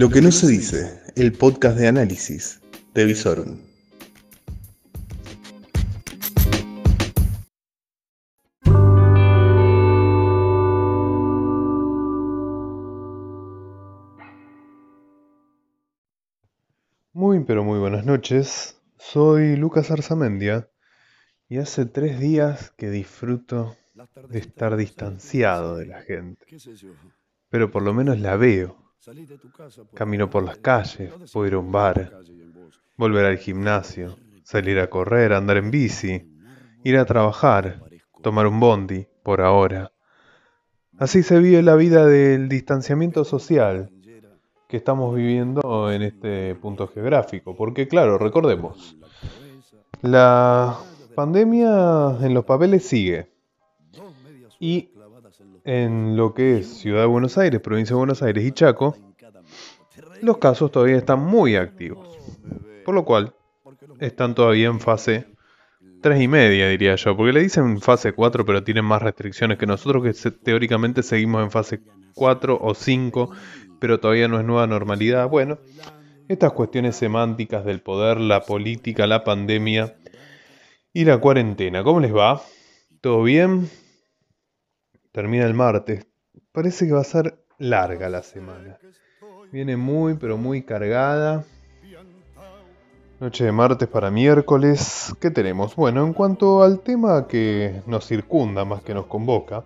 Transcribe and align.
Lo 0.00 0.08
que 0.08 0.22
no 0.22 0.32
se 0.32 0.46
dice, 0.46 0.98
el 1.14 1.34
podcast 1.34 1.76
de 1.76 1.86
análisis 1.86 2.62
de 2.94 3.04
Visorum. 3.04 3.58
Muy 17.12 17.44
pero 17.44 17.62
muy 17.62 17.78
buenas 17.78 18.06
noches. 18.06 18.80
Soy 18.96 19.56
Lucas 19.56 19.90
Arzamendia 19.90 20.70
y 21.46 21.58
hace 21.58 21.84
tres 21.84 22.18
días 22.18 22.70
que 22.78 22.88
disfruto 22.88 23.76
de 24.30 24.38
estar 24.38 24.78
distanciado 24.78 25.76
de 25.76 25.84
la 25.84 26.00
gente. 26.00 26.46
Pero 27.50 27.70
por 27.70 27.82
lo 27.82 27.92
menos 27.92 28.18
la 28.18 28.36
veo. 28.36 28.89
Camino 29.94 30.28
por 30.28 30.42
las 30.42 30.58
calles, 30.58 31.12
puedo 31.32 31.46
ir 31.46 31.54
a 31.54 31.58
un 31.58 31.72
bar, 31.72 32.20
volver 32.96 33.24
al 33.24 33.38
gimnasio, 33.38 34.16
salir 34.42 34.78
a 34.78 34.90
correr, 34.90 35.32
andar 35.32 35.56
en 35.56 35.70
bici, 35.70 36.22
ir 36.84 36.98
a 36.98 37.06
trabajar, 37.06 37.82
tomar 38.22 38.46
un 38.46 38.60
bondi, 38.60 39.06
por 39.22 39.40
ahora. 39.40 39.92
Así 40.98 41.22
se 41.22 41.38
vive 41.38 41.62
la 41.62 41.76
vida 41.76 42.04
del 42.04 42.48
distanciamiento 42.48 43.24
social 43.24 43.90
que 44.68 44.76
estamos 44.76 45.14
viviendo 45.14 45.90
en 45.90 46.02
este 46.02 46.54
punto 46.56 46.86
geográfico. 46.86 47.56
Porque 47.56 47.88
claro, 47.88 48.18
recordemos, 48.18 48.96
la 50.02 50.78
pandemia 51.14 52.18
en 52.20 52.34
los 52.34 52.44
papeles 52.44 52.86
sigue. 52.86 53.30
Y 54.58 54.90
en 55.64 56.16
lo 56.16 56.34
que 56.34 56.58
es 56.58 56.78
Ciudad 56.78 57.02
de 57.02 57.06
Buenos 57.06 57.38
Aires, 57.38 57.60
provincia 57.60 57.94
de 57.94 57.98
Buenos 57.98 58.22
Aires 58.22 58.44
y 58.44 58.52
Chaco, 58.52 58.96
los 60.22 60.38
casos 60.38 60.70
todavía 60.70 60.96
están 60.96 61.20
muy 61.20 61.56
activos. 61.56 62.18
Por 62.84 62.94
lo 62.94 63.04
cual, 63.04 63.34
están 64.00 64.34
todavía 64.34 64.66
en 64.66 64.80
fase 64.80 65.26
3 66.02 66.20
y 66.22 66.28
media, 66.28 66.68
diría 66.68 66.96
yo. 66.96 67.16
Porque 67.16 67.32
le 67.32 67.42
dicen 67.42 67.80
fase 67.80 68.12
4, 68.12 68.44
pero 68.44 68.64
tienen 68.64 68.84
más 68.84 69.02
restricciones 69.02 69.58
que 69.58 69.66
nosotros, 69.66 70.02
que 70.02 70.30
teóricamente 70.30 71.02
seguimos 71.02 71.42
en 71.42 71.50
fase 71.50 71.80
4 72.14 72.58
o 72.60 72.74
5, 72.74 73.30
pero 73.78 74.00
todavía 74.00 74.28
no 74.28 74.38
es 74.38 74.44
nueva 74.44 74.66
normalidad. 74.66 75.28
Bueno, 75.28 75.58
estas 76.28 76.52
cuestiones 76.52 76.96
semánticas 76.96 77.64
del 77.64 77.80
poder, 77.80 78.18
la 78.18 78.42
política, 78.42 79.06
la 79.06 79.24
pandemia 79.24 79.96
y 80.92 81.04
la 81.04 81.18
cuarentena. 81.18 81.82
¿Cómo 81.82 82.00
les 82.00 82.14
va? 82.14 82.42
¿Todo 83.00 83.22
bien? 83.22 83.68
Termina 85.12 85.44
el 85.44 85.54
martes. 85.54 86.06
Parece 86.52 86.86
que 86.86 86.92
va 86.92 87.00
a 87.00 87.04
ser 87.04 87.44
larga 87.58 88.08
la 88.08 88.22
semana. 88.22 88.78
Viene 89.52 89.76
muy, 89.76 90.14
pero 90.14 90.36
muy 90.36 90.62
cargada. 90.62 91.44
Noche 93.18 93.44
de 93.44 93.52
martes 93.52 93.86
para 93.88 94.10
miércoles. 94.10 95.14
¿Qué 95.20 95.30
tenemos? 95.30 95.76
Bueno, 95.76 96.06
en 96.06 96.14
cuanto 96.14 96.62
al 96.62 96.80
tema 96.80 97.26
que 97.28 97.82
nos 97.86 98.06
circunda 98.06 98.64
más 98.64 98.82
que 98.82 98.94
nos 98.94 99.06
convoca, 99.06 99.64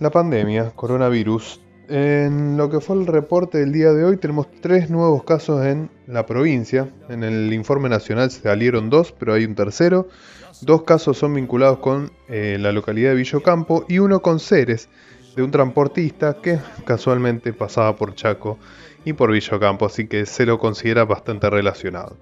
la 0.00 0.10
pandemia, 0.10 0.72
coronavirus. 0.74 1.60
En 1.88 2.58
lo 2.58 2.68
que 2.68 2.80
fue 2.80 2.96
el 2.96 3.06
reporte 3.06 3.56
del 3.58 3.72
día 3.72 3.94
de 3.94 4.04
hoy 4.04 4.18
tenemos 4.18 4.46
tres 4.60 4.90
nuevos 4.90 5.24
casos 5.24 5.64
en 5.64 5.88
la 6.06 6.26
provincia. 6.26 6.90
En 7.08 7.24
el 7.24 7.50
informe 7.54 7.88
nacional 7.88 8.30
salieron 8.30 8.90
dos, 8.90 9.12
pero 9.12 9.32
hay 9.32 9.46
un 9.46 9.54
tercero. 9.54 10.06
Dos 10.60 10.82
casos 10.82 11.16
son 11.16 11.32
vinculados 11.32 11.78
con 11.78 12.12
eh, 12.28 12.58
la 12.60 12.72
localidad 12.72 13.10
de 13.10 13.16
Villocampo 13.16 13.86
y 13.88 14.00
uno 14.00 14.20
con 14.20 14.38
Ceres, 14.38 14.90
de 15.34 15.42
un 15.42 15.50
transportista 15.50 16.36
que 16.42 16.58
casualmente 16.84 17.54
pasaba 17.54 17.96
por 17.96 18.14
Chaco 18.14 18.58
y 19.06 19.14
por 19.14 19.32
Villocampo, 19.32 19.86
así 19.86 20.08
que 20.08 20.26
se 20.26 20.44
lo 20.44 20.58
considera 20.58 21.06
bastante 21.06 21.48
relacionado. 21.48 22.18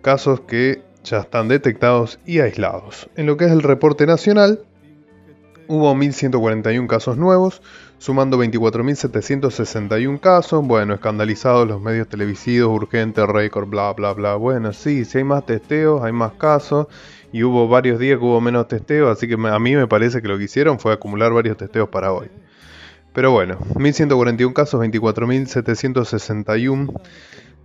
Casos 0.00 0.40
que 0.40 0.80
ya 1.04 1.18
están 1.18 1.48
detectados 1.48 2.18
y 2.24 2.40
aislados. 2.40 3.10
En 3.16 3.26
lo 3.26 3.36
que 3.36 3.44
es 3.44 3.52
el 3.52 3.62
reporte 3.62 4.06
nacional, 4.06 4.60
hubo 5.70 5.94
1.141 5.94 6.86
casos 6.88 7.16
nuevos, 7.16 7.62
sumando 7.98 8.42
24.761 8.42 10.18
casos. 10.18 10.66
Bueno, 10.66 10.94
escandalizados 10.94 11.68
los 11.68 11.80
medios 11.80 12.08
televisivos, 12.08 12.74
urgente, 12.74 13.24
récord, 13.24 13.68
bla, 13.68 13.92
bla, 13.92 14.12
bla. 14.12 14.34
Bueno, 14.34 14.72
sí, 14.72 15.04
si 15.04 15.18
hay 15.18 15.24
más 15.24 15.46
testeos, 15.46 16.02
hay 16.02 16.10
más 16.10 16.32
casos 16.32 16.88
y 17.32 17.44
hubo 17.44 17.68
varios 17.68 18.00
días 18.00 18.18
que 18.18 18.24
hubo 18.24 18.40
menos 18.40 18.66
testeos, 18.66 19.16
así 19.16 19.28
que 19.28 19.34
a 19.34 19.58
mí 19.60 19.76
me 19.76 19.86
parece 19.86 20.20
que 20.20 20.26
lo 20.26 20.38
que 20.38 20.44
hicieron 20.44 20.80
fue 20.80 20.92
acumular 20.92 21.32
varios 21.32 21.56
testeos 21.56 21.88
para 21.88 22.12
hoy. 22.12 22.26
Pero 23.12 23.30
bueno, 23.30 23.56
1141 23.76 24.52
casos, 24.52 24.80
24.761 24.80 27.00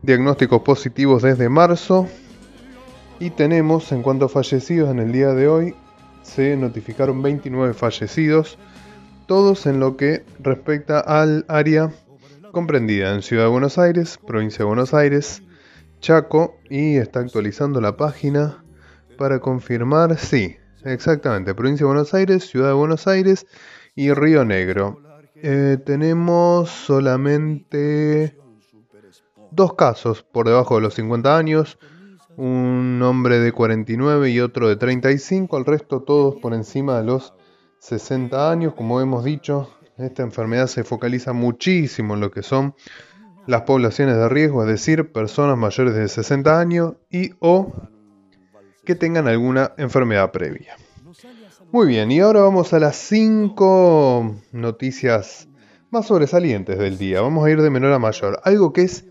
diagnósticos 0.03 0.61
positivos 0.61 1.23
desde 1.23 1.49
marzo. 1.49 2.07
Y 3.19 3.31
tenemos, 3.31 3.91
en 3.91 4.03
cuanto 4.03 4.25
a 4.25 4.29
fallecidos 4.29 4.91
en 4.91 4.99
el 4.99 5.11
día 5.11 5.29
de 5.29 5.47
hoy, 5.47 5.73
se 6.25 6.57
notificaron 6.57 7.21
29 7.21 7.73
fallecidos, 7.73 8.57
todos 9.27 9.65
en 9.67 9.79
lo 9.79 9.95
que 9.95 10.25
respecta 10.39 10.99
al 10.99 11.45
área 11.47 11.91
comprendida 12.51 13.13
en 13.13 13.21
Ciudad 13.21 13.43
de 13.43 13.49
Buenos 13.49 13.77
Aires, 13.77 14.19
provincia 14.25 14.59
de 14.59 14.65
Buenos 14.65 14.93
Aires, 14.93 15.43
Chaco, 16.01 16.57
y 16.69 16.97
está 16.97 17.19
actualizando 17.19 17.79
la 17.79 17.95
página 17.95 18.63
para 19.17 19.39
confirmar, 19.39 20.17
sí, 20.17 20.57
exactamente, 20.83 21.53
provincia 21.53 21.85
de 21.85 21.93
Buenos 21.93 22.13
Aires, 22.13 22.49
Ciudad 22.49 22.69
de 22.69 22.73
Buenos 22.73 23.07
Aires 23.07 23.45
y 23.95 24.11
Río 24.11 24.43
Negro. 24.45 25.01
Eh, 25.35 25.77
tenemos 25.85 26.69
solamente 26.69 28.35
dos 29.51 29.75
casos 29.75 30.23
por 30.23 30.47
debajo 30.47 30.75
de 30.75 30.81
los 30.81 30.95
50 30.95 31.37
años, 31.37 31.77
un 32.37 33.01
hombre 33.03 33.39
de 33.39 33.51
49 33.51 34.29
y 34.29 34.39
otro 34.39 34.67
de 34.67 34.75
35, 34.75 35.57
el 35.57 35.65
resto 35.65 36.01
todos 36.01 36.35
por 36.35 36.53
encima 36.53 36.97
de 36.97 37.05
los 37.05 37.33
60 37.79 38.51
años, 38.51 38.73
como 38.73 38.99
hemos 39.01 39.23
dicho, 39.23 39.69
esta 39.97 40.23
enfermedad 40.23 40.67
se 40.67 40.83
focaliza 40.83 41.33
muchísimo 41.33 42.15
en 42.15 42.19
lo 42.19 42.31
que 42.31 42.43
son 42.43 42.75
las 43.47 43.61
poblaciones 43.61 44.17
de 44.17 44.27
riesgo, 44.27 44.63
es 44.63 44.67
decir, 44.67 45.11
personas 45.11 45.57
mayores 45.57 45.93
de 45.93 46.07
60 46.07 46.59
años 46.59 46.93
y 47.09 47.31
o 47.39 47.71
que 48.83 48.95
tengan 48.95 49.27
alguna 49.27 49.73
enfermedad 49.77 50.31
previa. 50.31 50.75
Muy 51.71 51.87
bien, 51.87 52.11
y 52.11 52.19
ahora 52.19 52.41
vamos 52.41 52.73
a 52.73 52.79
las 52.79 52.95
5 52.95 54.35
noticias 54.51 55.47
más 55.91 56.07
sobresalientes 56.07 56.77
del 56.77 56.97
día. 56.97 57.21
Vamos 57.21 57.45
a 57.45 57.51
ir 57.51 57.61
de 57.61 57.69
menor 57.69 57.93
a 57.93 57.99
mayor. 57.99 58.39
Algo 58.43 58.73
que 58.73 58.83
es 58.83 59.05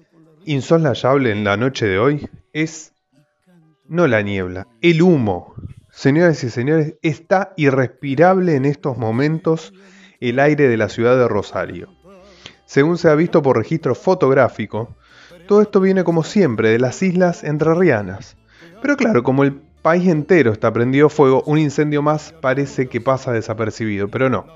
insoslayable 0.44 1.30
en 1.30 1.44
la 1.44 1.56
noche 1.56 1.86
de 1.86 1.98
hoy 1.98 2.28
es 2.52 2.93
no 3.88 4.06
la 4.06 4.22
niebla, 4.22 4.66
el 4.80 5.02
humo. 5.02 5.54
Señoras 5.90 6.42
y 6.42 6.50
señores, 6.50 6.94
está 7.02 7.52
irrespirable 7.56 8.56
en 8.56 8.64
estos 8.64 8.96
momentos 8.96 9.72
el 10.20 10.38
aire 10.38 10.68
de 10.68 10.76
la 10.76 10.88
ciudad 10.88 11.16
de 11.16 11.28
Rosario. 11.28 11.88
Según 12.66 12.98
se 12.98 13.08
ha 13.08 13.14
visto 13.14 13.42
por 13.42 13.56
registro 13.56 13.94
fotográfico, 13.94 14.96
todo 15.46 15.60
esto 15.60 15.80
viene 15.80 16.02
como 16.02 16.24
siempre 16.24 16.70
de 16.70 16.78
las 16.78 17.02
islas 17.02 17.44
entrerrianas. 17.44 18.36
Pero 18.80 18.96
claro, 18.96 19.22
como 19.22 19.44
el 19.44 19.60
país 19.82 20.08
entero 20.08 20.52
está 20.52 20.72
prendido 20.72 21.08
fuego, 21.10 21.42
un 21.46 21.58
incendio 21.58 22.02
más 22.02 22.34
parece 22.40 22.88
que 22.88 23.00
pasa 23.00 23.32
desapercibido, 23.32 24.08
pero 24.08 24.30
no. 24.30 24.46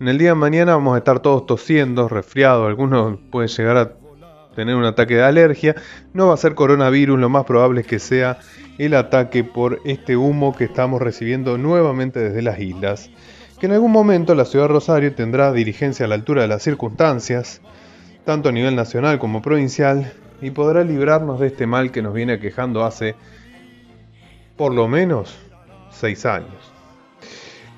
En 0.00 0.08
el 0.08 0.18
día 0.18 0.30
de 0.30 0.34
mañana 0.34 0.74
vamos 0.74 0.94
a 0.94 0.98
estar 0.98 1.20
todos 1.20 1.46
tosiendo, 1.46 2.08
resfriados, 2.08 2.66
algunos 2.66 3.18
pueden 3.30 3.48
llegar 3.48 3.76
a 3.76 3.92
tener 4.54 4.74
un 4.74 4.84
ataque 4.84 5.14
de 5.14 5.22
alergia. 5.22 5.76
No 6.12 6.28
va 6.28 6.34
a 6.34 6.38
ser 6.38 6.54
coronavirus, 6.54 7.18
lo 7.18 7.28
más 7.28 7.44
probable 7.44 7.82
es 7.82 7.86
que 7.86 7.98
sea 7.98 8.38
el 8.86 8.94
ataque 8.94 9.44
por 9.44 9.80
este 9.84 10.16
humo 10.16 10.56
que 10.56 10.64
estamos 10.64 11.00
recibiendo 11.00 11.56
nuevamente 11.56 12.18
desde 12.18 12.42
las 12.42 12.58
islas. 12.58 13.10
Que 13.60 13.66
en 13.66 13.72
algún 13.72 13.92
momento 13.92 14.34
la 14.34 14.44
ciudad 14.44 14.64
de 14.64 14.72
Rosario 14.72 15.14
tendrá 15.14 15.52
dirigencia 15.52 16.06
a 16.06 16.08
la 16.08 16.16
altura 16.16 16.42
de 16.42 16.48
las 16.48 16.64
circunstancias, 16.64 17.60
tanto 18.24 18.48
a 18.48 18.52
nivel 18.52 18.74
nacional 18.74 19.20
como 19.20 19.40
provincial, 19.40 20.12
y 20.40 20.50
podrá 20.50 20.82
librarnos 20.82 21.38
de 21.38 21.46
este 21.46 21.64
mal 21.64 21.92
que 21.92 22.02
nos 22.02 22.12
viene 22.12 22.32
aquejando 22.32 22.84
hace 22.84 23.14
por 24.56 24.74
lo 24.74 24.88
menos 24.88 25.38
seis 25.92 26.26
años. 26.26 26.72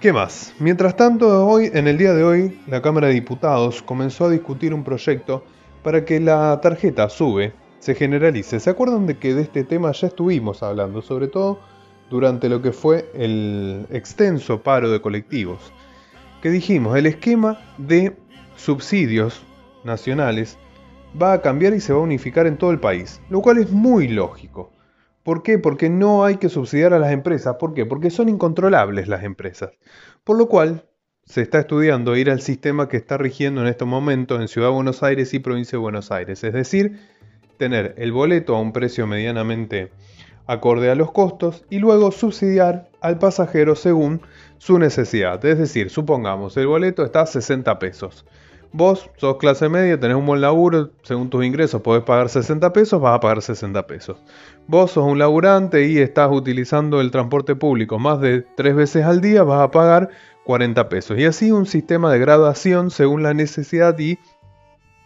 ¿Qué 0.00 0.10
más? 0.10 0.54
Mientras 0.58 0.96
tanto, 0.96 1.46
hoy, 1.46 1.70
en 1.74 1.86
el 1.86 1.98
día 1.98 2.14
de 2.14 2.24
hoy, 2.24 2.60
la 2.66 2.80
Cámara 2.80 3.08
de 3.08 3.14
Diputados 3.14 3.82
comenzó 3.82 4.24
a 4.24 4.30
discutir 4.30 4.72
un 4.72 4.84
proyecto 4.84 5.44
para 5.82 6.06
que 6.06 6.18
la 6.18 6.58
tarjeta 6.62 7.10
SUBE 7.10 7.52
se 7.84 7.94
generalice. 7.94 8.60
¿Se 8.60 8.70
acuerdan 8.70 9.06
de 9.06 9.18
que 9.18 9.34
de 9.34 9.42
este 9.42 9.62
tema 9.62 9.92
ya 9.92 10.06
estuvimos 10.06 10.62
hablando, 10.62 11.02
sobre 11.02 11.28
todo 11.28 11.60
durante 12.08 12.48
lo 12.48 12.62
que 12.62 12.72
fue 12.72 13.10
el 13.12 13.86
extenso 13.90 14.62
paro 14.62 14.90
de 14.90 15.02
colectivos? 15.02 15.70
Que 16.40 16.48
dijimos, 16.48 16.96
el 16.96 17.04
esquema 17.04 17.60
de 17.76 18.16
subsidios 18.56 19.42
nacionales 19.84 20.56
va 21.20 21.34
a 21.34 21.42
cambiar 21.42 21.74
y 21.74 21.80
se 21.80 21.92
va 21.92 21.98
a 21.98 22.02
unificar 22.02 22.46
en 22.46 22.56
todo 22.56 22.70
el 22.70 22.80
país, 22.80 23.20
lo 23.28 23.42
cual 23.42 23.58
es 23.58 23.70
muy 23.70 24.08
lógico. 24.08 24.72
¿Por 25.22 25.42
qué? 25.42 25.58
Porque 25.58 25.90
no 25.90 26.24
hay 26.24 26.38
que 26.38 26.48
subsidiar 26.48 26.94
a 26.94 26.98
las 26.98 27.12
empresas. 27.12 27.56
¿Por 27.60 27.74
qué? 27.74 27.84
Porque 27.84 28.08
son 28.08 28.30
incontrolables 28.30 29.08
las 29.08 29.24
empresas. 29.24 29.72
Por 30.24 30.38
lo 30.38 30.48
cual, 30.48 30.86
se 31.26 31.42
está 31.42 31.60
estudiando 31.60 32.16
ir 32.16 32.30
al 32.30 32.40
sistema 32.40 32.88
que 32.88 32.96
está 32.96 33.16
rigiendo 33.16 33.60
en 33.60 33.66
este 33.66 33.84
momento 33.84 34.40
en 34.40 34.48
Ciudad 34.48 34.68
de 34.68 34.74
Buenos 34.74 35.02
Aires 35.02 35.32
y 35.34 35.38
Provincia 35.38 35.78
de 35.78 35.82
Buenos 35.82 36.10
Aires, 36.10 36.44
es 36.44 36.52
decir, 36.52 36.98
tener 37.56 37.94
el 37.98 38.12
boleto 38.12 38.56
a 38.56 38.60
un 38.60 38.72
precio 38.72 39.06
medianamente 39.06 39.90
acorde 40.46 40.90
a 40.90 40.94
los 40.94 41.10
costos 41.12 41.64
y 41.70 41.78
luego 41.78 42.12
subsidiar 42.12 42.88
al 43.00 43.18
pasajero 43.18 43.74
según 43.76 44.20
su 44.58 44.78
necesidad. 44.78 45.44
Es 45.44 45.58
decir, 45.58 45.90
supongamos, 45.90 46.56
el 46.56 46.66
boleto 46.66 47.04
está 47.04 47.22
a 47.22 47.26
60 47.26 47.78
pesos. 47.78 48.24
Vos 48.76 49.08
sos 49.18 49.36
clase 49.36 49.68
media, 49.68 50.00
tenés 50.00 50.16
un 50.16 50.26
buen 50.26 50.40
laburo, 50.40 50.90
según 51.02 51.30
tus 51.30 51.44
ingresos 51.44 51.80
podés 51.80 52.02
pagar 52.02 52.28
60 52.28 52.72
pesos, 52.72 53.00
vas 53.00 53.14
a 53.14 53.20
pagar 53.20 53.40
60 53.40 53.86
pesos. 53.86 54.16
Vos 54.66 54.90
sos 54.90 55.04
un 55.04 55.18
laburante 55.18 55.86
y 55.86 55.98
estás 55.98 56.28
utilizando 56.32 57.00
el 57.00 57.12
transporte 57.12 57.54
público 57.54 58.00
más 58.00 58.20
de 58.20 58.44
tres 58.56 58.74
veces 58.74 59.04
al 59.04 59.20
día, 59.20 59.44
vas 59.44 59.62
a 59.62 59.70
pagar 59.70 60.10
40 60.44 60.88
pesos. 60.88 61.16
Y 61.18 61.24
así 61.24 61.52
un 61.52 61.66
sistema 61.66 62.12
de 62.12 62.18
graduación 62.18 62.90
según 62.90 63.22
la 63.22 63.32
necesidad 63.32 63.96
y 63.96 64.18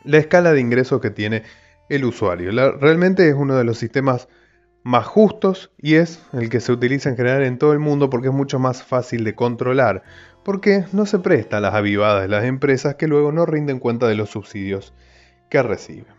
la 0.03 0.17
escala 0.17 0.53
de 0.53 0.61
ingresos 0.61 1.03
que 1.03 1.11
tiene 1.11 1.43
el 1.89 2.05
usuario. 2.05 2.51
realmente 2.79 3.29
es 3.29 3.35
uno 3.35 3.57
de 3.57 3.65
los 3.65 3.79
sistemas 3.79 4.29
más 4.83 5.07
justos 5.07 5.71
y 5.77 5.95
es 5.95 6.23
el 6.33 6.49
que 6.49 6.61
se 6.61 6.73
utiliza 6.73 7.11
en 7.11 7.17
general 7.17 7.43
en 7.43 7.59
todo 7.59 7.73
el 7.73 7.79
mundo 7.79 8.09
porque 8.11 8.29
es 8.29 8.35
mucho 8.35 8.59
más 8.59 8.83
fácil 8.83 9.25
de 9.25 9.35
controlar, 9.35 10.03
porque 10.45 10.85
no 10.93 11.07
se 11.07 11.19
presta 11.19 11.59
a 11.59 11.61
las 11.61 11.75
avivadas 11.75 12.23
de 12.23 12.29
las 12.29 12.45
empresas 12.45 12.95
que 12.95 13.09
luego 13.09 13.33
no 13.33 13.45
rinden 13.45 13.81
cuenta 13.81 14.07
de 14.07 14.15
los 14.15 14.31
subsidios 14.31 14.95
que 15.51 15.63
reciben. 15.63 16.19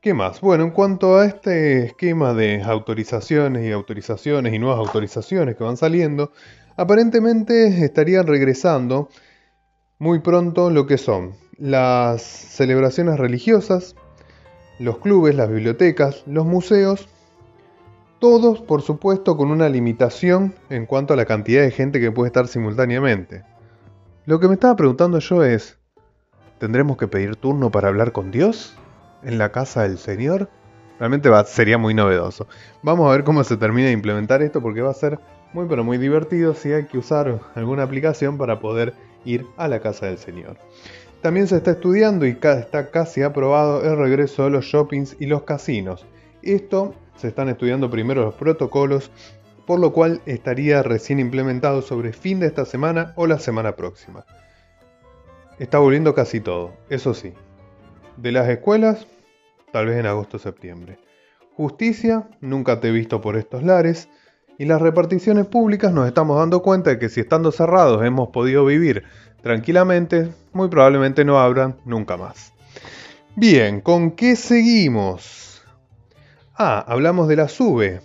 ¿Qué 0.00 0.14
más? 0.14 0.40
Bueno, 0.40 0.64
en 0.64 0.70
cuanto 0.70 1.18
a 1.18 1.26
este 1.26 1.84
esquema 1.86 2.32
de 2.34 2.62
autorizaciones 2.62 3.64
y 3.64 3.72
autorizaciones 3.72 4.54
y 4.54 4.58
nuevas 4.58 4.78
autorizaciones 4.78 5.56
que 5.56 5.64
van 5.64 5.76
saliendo, 5.76 6.32
aparentemente 6.76 7.84
estarían 7.84 8.26
regresando 8.26 9.08
muy 9.98 10.20
pronto 10.20 10.70
lo 10.70 10.86
que 10.86 10.98
son 10.98 11.34
las 11.58 12.22
celebraciones 12.22 13.18
religiosas, 13.18 13.96
los 14.78 14.98
clubes, 14.98 15.34
las 15.34 15.48
bibliotecas, 15.48 16.22
los 16.26 16.46
museos 16.46 17.08
todos, 18.18 18.60
por 18.60 18.80
supuesto, 18.80 19.36
con 19.36 19.50
una 19.50 19.68
limitación 19.68 20.54
en 20.70 20.86
cuanto 20.86 21.12
a 21.12 21.16
la 21.16 21.26
cantidad 21.26 21.62
de 21.62 21.70
gente 21.70 22.00
que 22.00 22.10
puede 22.10 22.28
estar 22.28 22.48
simultáneamente. 22.48 23.44
Lo 24.24 24.40
que 24.40 24.48
me 24.48 24.54
estaba 24.54 24.74
preguntando 24.74 25.18
yo 25.18 25.44
es, 25.44 25.78
¿tendremos 26.58 26.96
que 26.96 27.08
pedir 27.08 27.36
turno 27.36 27.70
para 27.70 27.88
hablar 27.88 28.12
con 28.12 28.30
Dios 28.30 28.74
en 29.22 29.36
la 29.36 29.52
casa 29.52 29.82
del 29.82 29.98
Señor? 29.98 30.48
Realmente 30.98 31.30
sería 31.44 31.76
muy 31.76 31.92
novedoso. 31.92 32.48
Vamos 32.82 33.06
a 33.06 33.12
ver 33.12 33.22
cómo 33.22 33.44
se 33.44 33.58
termina 33.58 33.88
de 33.88 33.92
implementar 33.92 34.40
esto 34.40 34.62
porque 34.62 34.80
va 34.80 34.90
a 34.90 34.94
ser 34.94 35.20
muy 35.52 35.66
pero 35.68 35.84
muy 35.84 35.98
divertido 35.98 36.54
si 36.54 36.72
hay 36.72 36.86
que 36.86 36.98
usar 36.98 37.38
alguna 37.54 37.82
aplicación 37.82 38.38
para 38.38 38.60
poder 38.60 38.94
ir 39.26 39.46
a 39.58 39.68
la 39.68 39.80
casa 39.80 40.06
del 40.06 40.16
Señor. 40.16 40.56
También 41.22 41.46
se 41.46 41.56
está 41.56 41.72
estudiando 41.72 42.26
y 42.26 42.38
está 42.40 42.90
casi 42.90 43.22
aprobado 43.22 43.84
el 43.84 43.96
regreso 43.96 44.44
de 44.44 44.50
los 44.50 44.64
shoppings 44.64 45.16
y 45.18 45.26
los 45.26 45.42
casinos. 45.42 46.06
Esto 46.42 46.94
se 47.16 47.28
están 47.28 47.48
estudiando 47.48 47.90
primero 47.90 48.24
los 48.24 48.34
protocolos, 48.34 49.10
por 49.66 49.80
lo 49.80 49.92
cual 49.92 50.20
estaría 50.26 50.82
recién 50.82 51.18
implementado 51.18 51.82
sobre 51.82 52.12
fin 52.12 52.38
de 52.38 52.46
esta 52.46 52.64
semana 52.64 53.12
o 53.16 53.26
la 53.26 53.38
semana 53.38 53.74
próxima. 53.74 54.24
Está 55.58 55.78
volviendo 55.78 56.14
casi 56.14 56.40
todo, 56.40 56.74
eso 56.90 57.14
sí. 57.14 57.32
De 58.16 58.30
las 58.30 58.48
escuelas, 58.48 59.06
tal 59.72 59.86
vez 59.86 59.96
en 59.96 60.06
agosto 60.06 60.36
o 60.36 60.40
septiembre. 60.40 60.98
Justicia, 61.56 62.28
nunca 62.42 62.80
te 62.80 62.88
he 62.88 62.92
visto 62.92 63.22
por 63.22 63.36
estos 63.36 63.62
lares. 63.62 64.10
Y 64.58 64.66
las 64.66 64.80
reparticiones 64.80 65.46
públicas 65.46 65.92
nos 65.92 66.06
estamos 66.06 66.38
dando 66.38 66.62
cuenta 66.62 66.90
de 66.90 66.98
que 66.98 67.08
si 67.08 67.20
estando 67.20 67.52
cerrados 67.52 68.04
hemos 68.04 68.28
podido 68.28 68.64
vivir 68.64 69.04
tranquilamente, 69.46 70.32
muy 70.52 70.66
probablemente 70.66 71.24
no 71.24 71.38
abran 71.38 71.76
nunca 71.84 72.16
más. 72.16 72.52
Bien, 73.36 73.80
¿con 73.80 74.10
qué 74.10 74.34
seguimos? 74.34 75.62
Ah, 76.56 76.84
hablamos 76.88 77.28
de 77.28 77.36
la 77.36 77.46
SUBE. 77.46 78.00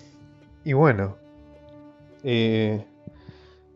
Y 0.64 0.74
bueno, 0.74 1.18
eh, 2.24 2.86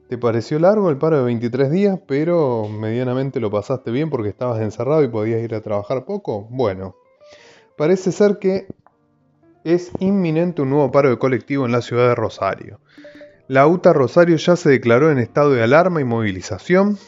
¿te 0.10 0.18
pareció 0.20 0.60
largo 0.60 0.92
el 0.92 0.98
paro 0.98 1.18
de 1.18 1.24
23 1.24 1.72
días, 1.72 2.00
pero 2.06 2.68
medianamente 2.70 3.40
lo 3.40 3.50
pasaste 3.50 3.90
bien 3.90 4.12
porque 4.12 4.30
estabas 4.30 4.62
encerrado 4.62 5.04
y 5.04 5.08
podías 5.08 5.42
ir 5.42 5.56
a 5.56 5.62
trabajar 5.62 6.06
poco? 6.06 6.48
Bueno, 6.52 6.96
parece 7.78 8.12
ser 8.12 8.38
que 8.38 8.68
es 9.64 9.90
inminente 9.98 10.62
un 10.62 10.70
nuevo 10.70 10.92
paro 10.92 11.10
de 11.10 11.18
colectivo 11.18 11.66
en 11.66 11.72
la 11.72 11.82
ciudad 11.82 12.10
de 12.10 12.14
Rosario. 12.14 12.80
La 13.48 13.66
UTA 13.66 13.92
Rosario 13.92 14.36
ya 14.36 14.56
se 14.56 14.70
declaró 14.70 15.10
en 15.10 15.18
estado 15.18 15.50
de 15.50 15.64
alarma 15.64 16.00
y 16.00 16.04
movilización, 16.04 17.00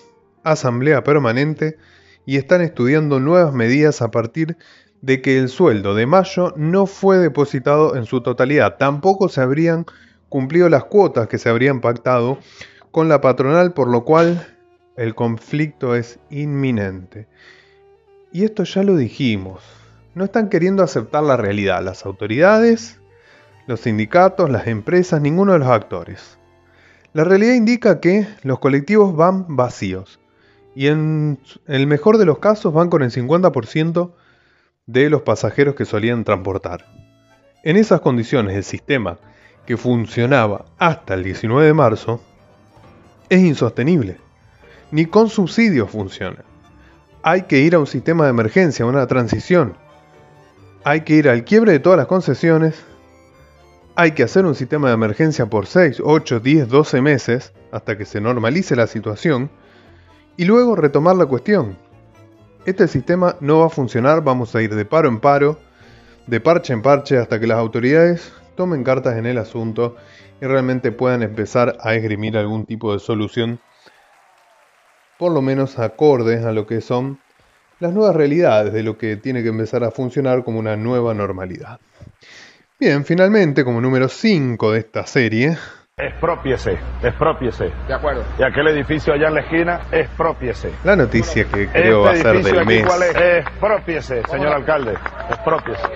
asamblea 0.51 1.03
permanente, 1.03 1.77
y 2.27 2.35
están 2.35 2.61
estudiando 2.61 3.19
nuevas 3.21 3.53
medidas 3.53 4.01
a 4.01 4.11
partir 4.11 4.57
de 5.01 5.21
que 5.21 5.37
el 5.39 5.47
sueldo 5.47 5.95
de 5.95 6.05
mayo 6.05 6.53
no 6.57 6.85
fue 6.85 7.17
depositado 7.17 7.95
en 7.95 8.05
su 8.05 8.21
totalidad. 8.21 8.75
Tampoco 8.77 9.29
se 9.29 9.41
habrían 9.41 9.85
cumplido 10.27 10.67
las 10.67 10.83
cuotas 10.83 11.27
que 11.29 11.37
se 11.37 11.47
habrían 11.49 11.79
pactado 11.79 12.37
con 12.91 13.07
la 13.07 13.21
patronal, 13.21 13.73
por 13.73 13.87
lo 13.87 14.03
cual 14.03 14.45
el 14.97 15.15
conflicto 15.15 15.95
es 15.95 16.19
inminente. 16.29 17.27
Y 18.33 18.43
esto 18.43 18.65
ya 18.65 18.83
lo 18.83 18.97
dijimos. 18.97 19.63
No 20.13 20.25
están 20.25 20.49
queriendo 20.49 20.83
aceptar 20.83 21.23
la 21.23 21.37
realidad 21.37 21.81
las 21.81 22.05
autoridades, 22.05 22.99
los 23.67 23.81
sindicatos, 23.81 24.49
las 24.49 24.67
empresas, 24.67 25.21
ninguno 25.21 25.53
de 25.53 25.59
los 25.59 25.69
actores. 25.69 26.37
La 27.13 27.23
realidad 27.23 27.53
indica 27.53 28.01
que 28.01 28.27
los 28.43 28.59
colectivos 28.59 29.15
van 29.15 29.55
vacíos 29.55 30.19
y 30.77 30.89
en 30.89 31.39
el 31.65 31.87
mejor 31.87 32.19
de 32.19 32.25
los 32.25 32.37
casos 32.37 32.71
van 32.71 32.91
con 32.91 33.01
el 33.01 33.09
50% 33.09 34.11
de 34.85 35.09
los 35.09 35.23
pasajeros 35.23 35.73
que 35.73 35.85
solían 35.85 36.23
transportar. 36.23 36.85
En 37.63 37.77
esas 37.77 37.99
condiciones 38.01 38.55
el 38.55 38.63
sistema, 38.63 39.17
que 39.65 39.75
funcionaba 39.75 40.65
hasta 40.77 41.15
el 41.15 41.23
19 41.23 41.65
de 41.65 41.73
marzo, 41.73 42.21
es 43.27 43.39
insostenible. 43.39 44.17
Ni 44.91 45.07
con 45.07 45.29
subsidios 45.29 45.89
funciona. 45.89 46.43
Hay 47.23 47.41
que 47.47 47.57
ir 47.57 47.73
a 47.73 47.79
un 47.79 47.87
sistema 47.87 48.25
de 48.25 48.29
emergencia, 48.29 48.85
una 48.85 49.07
transición. 49.07 49.75
Hay 50.83 51.01
que 51.01 51.15
ir 51.15 51.27
al 51.27 51.43
quiebre 51.43 51.71
de 51.71 51.79
todas 51.79 51.97
las 51.97 52.05
concesiones. 52.05 52.85
Hay 53.95 54.11
que 54.11 54.21
hacer 54.21 54.45
un 54.45 54.53
sistema 54.53 54.89
de 54.89 54.93
emergencia 54.93 55.47
por 55.47 55.65
6, 55.65 56.03
8, 56.05 56.39
10, 56.39 56.67
12 56.67 57.01
meses 57.01 57.51
hasta 57.71 57.97
que 57.97 58.05
se 58.05 58.21
normalice 58.21 58.75
la 58.75 58.85
situación 58.85 59.49
y 60.37 60.45
luego 60.45 60.75
retomar 60.75 61.15
la 61.15 61.25
cuestión 61.25 61.77
este 62.67 62.89
sistema 62.89 63.37
no 63.39 63.59
va 63.59 63.67
a 63.67 63.69
funcionar, 63.69 64.21
vamos 64.25 64.53
a 64.53 64.61
ir 64.61 64.75
de 64.75 64.83
paro 64.83 65.07
en 65.07 65.21
paro, 65.21 65.57
de 66.27 66.41
parche 66.41 66.73
en 66.73 66.81
parche, 66.81 67.17
hasta 67.17 67.39
que 67.39 67.47
las 67.47 67.59
autoridades 67.59 68.33
tomen 68.57 68.83
cartas 68.83 69.17
en 69.17 69.25
el 69.25 69.37
asunto 69.37 69.95
y 70.41 70.45
realmente 70.45 70.91
puedan 70.91 71.23
empezar 71.23 71.77
a 71.79 71.95
esgrimir 71.95 72.37
algún 72.37 72.65
tipo 72.65 72.91
de 72.91 72.99
solución, 72.99 73.61
por 75.17 75.31
lo 75.31 75.41
menos 75.41 75.79
acorde 75.79 76.43
a 76.43 76.51
lo 76.51 76.67
que 76.67 76.81
son 76.81 77.21
las 77.79 77.93
nuevas 77.93 78.17
realidades 78.17 78.73
de 78.73 78.83
lo 78.83 78.97
que 78.97 79.15
tiene 79.15 79.43
que 79.43 79.49
empezar 79.49 79.85
a 79.85 79.91
funcionar 79.91 80.43
como 80.43 80.59
una 80.59 80.75
nueva 80.75 81.13
normalidad. 81.13 81.79
Bien, 82.77 83.05
finalmente, 83.05 83.63
como 83.63 83.79
número 83.79 84.09
5 84.09 84.73
de 84.73 84.79
esta 84.79 85.07
serie, 85.07 85.57
Expropiese, 85.99 86.77
expropiese. 87.01 87.71
De 87.87 87.93
acuerdo. 87.95 88.23
Y 88.37 88.43
aquel 88.43 88.67
edificio 88.67 89.13
allá 89.13 89.29
en 89.29 89.33
la 89.33 89.39
esquina, 89.39 89.81
expropiese. 89.91 90.71
La 90.83 90.95
noticia 90.95 91.45
que 91.45 91.67
creo 91.69 92.01
va 92.01 92.11
a 92.11 92.15
ser 92.15 92.43
del 92.43 92.65
mes. 92.67 92.85
Expropiese, 92.85 94.21
señor 94.29 94.53
alcalde. 94.53 94.93
Expropiese. 95.27 95.87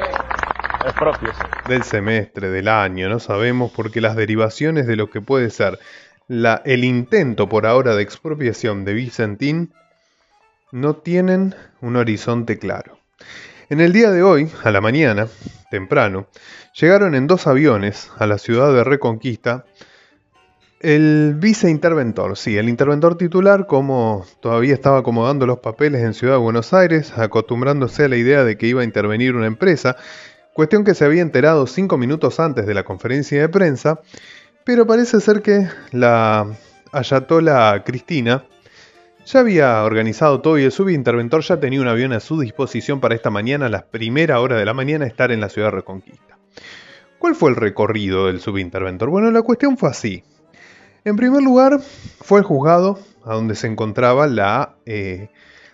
Expropiese. 0.85 1.43
Del 1.67 1.83
semestre, 1.83 2.49
del 2.49 2.67
año, 2.67 3.09
no 3.09 3.19
sabemos 3.19 3.71
porque 3.75 4.01
las 4.01 4.15
derivaciones 4.15 4.87
de 4.87 4.95
lo 4.95 5.11
que 5.11 5.21
puede 5.21 5.51
ser 5.51 5.77
la, 6.27 6.63
el 6.65 6.83
intento 6.83 7.47
por 7.47 7.67
ahora 7.67 7.93
de 7.93 8.01
expropiación 8.01 8.85
de 8.85 8.93
Vicentín 8.93 9.71
no 10.71 10.95
tienen 10.95 11.53
un 11.79 11.95
horizonte 11.95 12.57
claro. 12.57 12.97
En 13.69 13.79
el 13.79 13.93
día 13.93 14.09
de 14.09 14.23
hoy, 14.23 14.49
a 14.63 14.71
la 14.71 14.81
mañana, 14.81 15.27
temprano, 15.69 16.25
llegaron 16.73 17.13
en 17.13 17.27
dos 17.27 17.45
aviones 17.45 18.11
a 18.17 18.25
la 18.25 18.39
ciudad 18.39 18.73
de 18.73 18.83
Reconquista 18.83 19.65
el 20.81 21.35
viceinterventor, 21.37 22.35
sí, 22.37 22.57
el 22.57 22.67
interventor 22.67 23.15
titular, 23.15 23.67
como 23.67 24.25
todavía 24.39 24.73
estaba 24.73 24.99
acomodando 24.99 25.45
los 25.45 25.59
papeles 25.59 26.01
en 26.01 26.15
Ciudad 26.15 26.33
de 26.33 26.39
Buenos 26.39 26.73
Aires, 26.73 27.13
acostumbrándose 27.15 28.05
a 28.05 28.07
la 28.07 28.17
idea 28.17 28.43
de 28.43 28.57
que 28.57 28.65
iba 28.65 28.81
a 28.81 28.83
intervenir 28.83 29.35
una 29.35 29.45
empresa, 29.45 29.95
cuestión 30.53 30.83
que 30.83 30.95
se 30.95 31.05
había 31.05 31.21
enterado 31.21 31.67
cinco 31.67 31.97
minutos 31.97 32.39
antes 32.39 32.65
de 32.65 32.73
la 32.73 32.83
conferencia 32.83 33.39
de 33.39 33.47
prensa, 33.47 33.99
pero 34.63 34.87
parece 34.87 35.21
ser 35.21 35.43
que 35.43 35.67
la 35.91 36.47
ayatola 36.91 37.83
Cristina 37.85 38.45
ya 39.23 39.39
había 39.39 39.83
organizado 39.83 40.41
todo 40.41 40.57
y 40.57 40.63
el 40.63 40.71
subinterventor 40.71 41.43
ya 41.43 41.59
tenía 41.59 41.81
un 41.81 41.87
avión 41.87 42.11
a 42.11 42.19
su 42.19 42.39
disposición 42.39 42.99
para 42.99 43.13
esta 43.13 43.29
mañana, 43.29 43.67
a 43.67 43.69
la 43.69 43.85
primera 43.85 44.39
hora 44.39 44.57
de 44.57 44.65
la 44.65 44.73
mañana, 44.73 45.05
estar 45.05 45.31
en 45.31 45.41
la 45.41 45.49
ciudad 45.49 45.69
Reconquista. 45.69 46.39
¿Cuál 47.19 47.35
fue 47.35 47.51
el 47.51 47.55
recorrido 47.55 48.25
del 48.25 48.39
subinterventor? 48.39 49.11
Bueno, 49.11 49.29
la 49.29 49.43
cuestión 49.43 49.77
fue 49.77 49.89
así. 49.89 50.23
En 51.03 51.15
primer 51.15 51.41
lugar, 51.41 51.79
fue 51.79 52.39
el 52.39 52.45
juzgado 52.45 52.99
a 53.25 53.33
donde 53.33 53.55
se 53.55 53.67
encontraba 53.67 54.27
la... 54.27 54.75
Eh, 54.85 55.29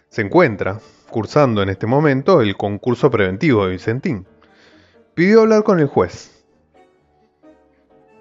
se 0.09 0.21
encuentra 0.21 0.79
cursando 1.09 1.61
en 1.61 1.69
este 1.69 1.85
momento 1.85 2.41
el 2.41 2.55
concurso 2.55 3.11
preventivo 3.11 3.65
de 3.65 3.71
Vicentín. 3.71 4.25
Pidió 5.15 5.41
hablar 5.41 5.63
con 5.63 5.81
el 5.81 5.87
juez. 5.87 6.31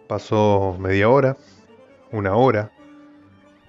Pasó 0.08 0.76
media 0.80 1.08
hora, 1.08 1.36
una 2.10 2.34
hora, 2.34 2.72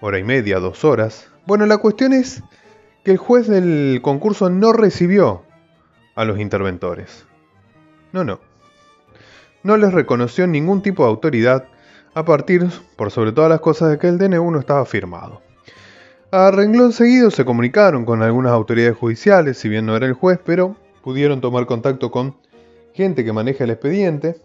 hora 0.01 0.17
y 0.17 0.23
media, 0.23 0.59
dos 0.59 0.83
horas. 0.83 1.29
Bueno, 1.45 1.67
la 1.67 1.77
cuestión 1.77 2.13
es 2.13 2.41
que 3.03 3.11
el 3.11 3.17
juez 3.17 3.47
del 3.47 3.99
concurso 4.01 4.49
no 4.49 4.73
recibió 4.73 5.43
a 6.15 6.25
los 6.25 6.39
interventores. 6.39 7.25
No, 8.13 8.23
no. 8.23 8.39
No 9.61 9.77
les 9.77 9.93
reconoció 9.93 10.47
ningún 10.47 10.81
tipo 10.81 11.03
de 11.03 11.09
autoridad 11.09 11.67
a 12.13 12.25
partir, 12.25 12.67
por 12.95 13.11
sobre 13.11 13.31
todas 13.31 13.49
las 13.49 13.59
cosas, 13.59 13.89
de 13.89 13.97
que 13.97 14.07
el 14.07 14.17
DNU 14.17 14.51
no 14.51 14.59
estaba 14.59 14.85
firmado. 14.85 15.41
A 16.31 16.51
renglón 16.51 16.91
seguido 16.91 17.31
se 17.31 17.45
comunicaron 17.45 18.05
con 18.05 18.21
algunas 18.21 18.51
autoridades 18.51 18.97
judiciales, 18.97 19.57
si 19.57 19.69
bien 19.69 19.85
no 19.85 19.95
era 19.95 20.05
el 20.05 20.13
juez, 20.13 20.39
pero 20.43 20.75
pudieron 21.01 21.39
tomar 21.39 21.65
contacto 21.65 22.11
con 22.11 22.35
gente 22.93 23.23
que 23.23 23.31
maneja 23.31 23.63
el 23.63 23.69
expediente 23.69 24.41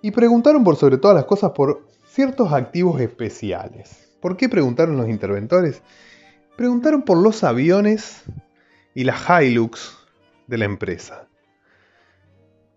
y 0.00 0.10
preguntaron 0.10 0.64
por 0.64 0.76
sobre 0.76 0.96
todas 0.96 1.16
las 1.16 1.24
cosas 1.24 1.50
por 1.50 1.86
ciertos 2.06 2.52
activos 2.52 3.00
especiales. 3.00 4.08
¿Por 4.20 4.36
qué 4.36 4.48
preguntaron 4.48 4.96
los 4.96 5.08
interventores? 5.08 5.82
Preguntaron 6.56 7.02
por 7.02 7.18
los 7.18 7.44
aviones 7.44 8.22
y 8.94 9.04
las 9.04 9.20
Hilux 9.28 9.98
de 10.46 10.58
la 10.58 10.64
empresa. 10.64 11.27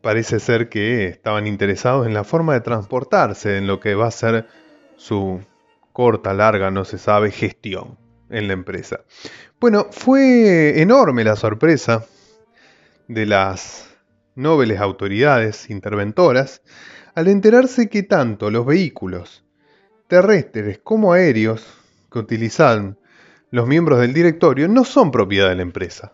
Parece 0.01 0.39
ser 0.39 0.69
que 0.69 1.05
estaban 1.05 1.47
interesados 1.47 2.07
en 2.07 2.13
la 2.13 2.23
forma 2.23 2.53
de 2.53 2.61
transportarse, 2.61 3.57
en 3.57 3.67
lo 3.67 3.79
que 3.79 3.95
va 3.95 4.07
a 4.07 4.11
ser 4.11 4.47
su 4.95 5.41
corta, 5.93 6.33
larga, 6.33 6.71
no 6.71 6.85
se 6.85 6.97
sabe, 6.97 7.31
gestión 7.31 7.97
en 8.29 8.47
la 8.47 8.53
empresa. 8.53 9.01
Bueno, 9.59 9.87
fue 9.91 10.81
enorme 10.81 11.23
la 11.23 11.35
sorpresa 11.35 12.05
de 13.07 13.25
las 13.25 13.89
nobles 14.35 14.79
autoridades 14.79 15.69
interventoras 15.69 16.61
al 17.13 17.27
enterarse 17.27 17.89
que 17.89 18.03
tanto 18.03 18.49
los 18.49 18.65
vehículos 18.65 19.43
terrestres 20.07 20.79
como 20.79 21.13
aéreos 21.13 21.65
que 22.11 22.19
utilizan 22.19 22.97
los 23.49 23.67
miembros 23.67 23.99
del 23.99 24.13
directorio 24.13 24.67
no 24.67 24.85
son 24.85 25.11
propiedad 25.11 25.49
de 25.49 25.55
la 25.55 25.61
empresa, 25.61 26.13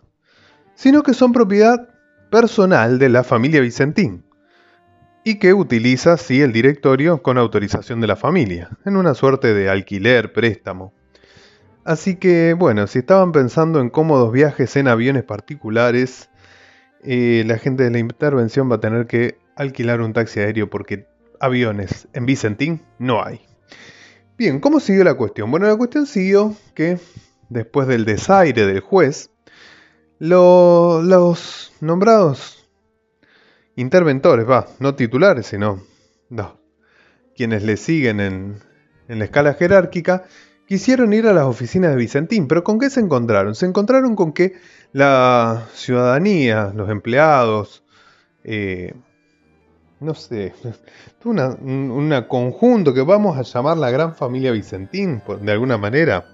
sino 0.74 1.02
que 1.02 1.14
son 1.14 1.32
propiedad 1.32 1.88
personal 2.30 2.98
de 2.98 3.08
la 3.08 3.24
familia 3.24 3.60
Vicentín 3.60 4.24
y 5.24 5.38
que 5.38 5.52
utiliza 5.52 6.14
así 6.14 6.40
el 6.40 6.52
directorio 6.52 7.22
con 7.22 7.38
autorización 7.38 8.00
de 8.00 8.06
la 8.06 8.16
familia, 8.16 8.70
en 8.84 8.96
una 8.96 9.14
suerte 9.14 9.52
de 9.52 9.68
alquiler, 9.68 10.32
préstamo. 10.32 10.94
Así 11.84 12.16
que, 12.16 12.54
bueno, 12.54 12.86
si 12.86 13.00
estaban 13.00 13.32
pensando 13.32 13.80
en 13.80 13.90
cómodos 13.90 14.32
viajes 14.32 14.76
en 14.76 14.88
aviones 14.88 15.24
particulares, 15.24 16.30
eh, 17.02 17.44
la 17.46 17.58
gente 17.58 17.84
de 17.84 17.90
la 17.90 17.98
intervención 17.98 18.70
va 18.70 18.76
a 18.76 18.80
tener 18.80 19.06
que 19.06 19.38
alquilar 19.56 20.00
un 20.00 20.12
taxi 20.12 20.40
aéreo 20.40 20.70
porque 20.70 21.06
aviones 21.40 22.08
en 22.12 22.26
Vicentín 22.26 22.82
no 22.98 23.24
hay. 23.24 23.40
Bien, 24.36 24.60
¿cómo 24.60 24.80
siguió 24.80 25.04
la 25.04 25.14
cuestión? 25.14 25.50
Bueno, 25.50 25.66
la 25.66 25.76
cuestión 25.76 26.06
siguió 26.06 26.54
que 26.74 26.98
después 27.48 27.88
del 27.88 28.04
desaire 28.04 28.66
del 28.66 28.80
juez, 28.80 29.30
los 30.18 31.72
nombrados 31.80 32.68
interventores, 33.76 34.48
va, 34.48 34.66
no 34.80 34.94
titulares, 34.94 35.46
sino 35.46 35.82
no, 36.30 36.58
quienes 37.36 37.62
le 37.62 37.76
siguen 37.76 38.20
en, 38.20 38.56
en 39.08 39.18
la 39.18 39.24
escala 39.24 39.54
jerárquica, 39.54 40.24
quisieron 40.66 41.12
ir 41.12 41.26
a 41.26 41.32
las 41.32 41.44
oficinas 41.44 41.90
de 41.90 41.96
Vicentín, 41.96 42.48
pero 42.48 42.64
¿con 42.64 42.78
qué 42.78 42.90
se 42.90 43.00
encontraron? 43.00 43.54
Se 43.54 43.66
encontraron 43.66 44.16
con 44.16 44.32
que 44.32 44.54
la 44.92 45.66
ciudadanía, 45.72 46.72
los 46.74 46.90
empleados, 46.90 47.84
eh, 48.44 48.94
no 50.00 50.14
sé, 50.14 50.52
un 51.24 52.24
conjunto 52.28 52.92
que 52.92 53.02
vamos 53.02 53.38
a 53.38 53.42
llamar 53.42 53.78
la 53.78 53.90
gran 53.90 54.14
familia 54.14 54.52
Vicentín, 54.52 55.22
de 55.40 55.52
alguna 55.52 55.78
manera, 55.78 56.26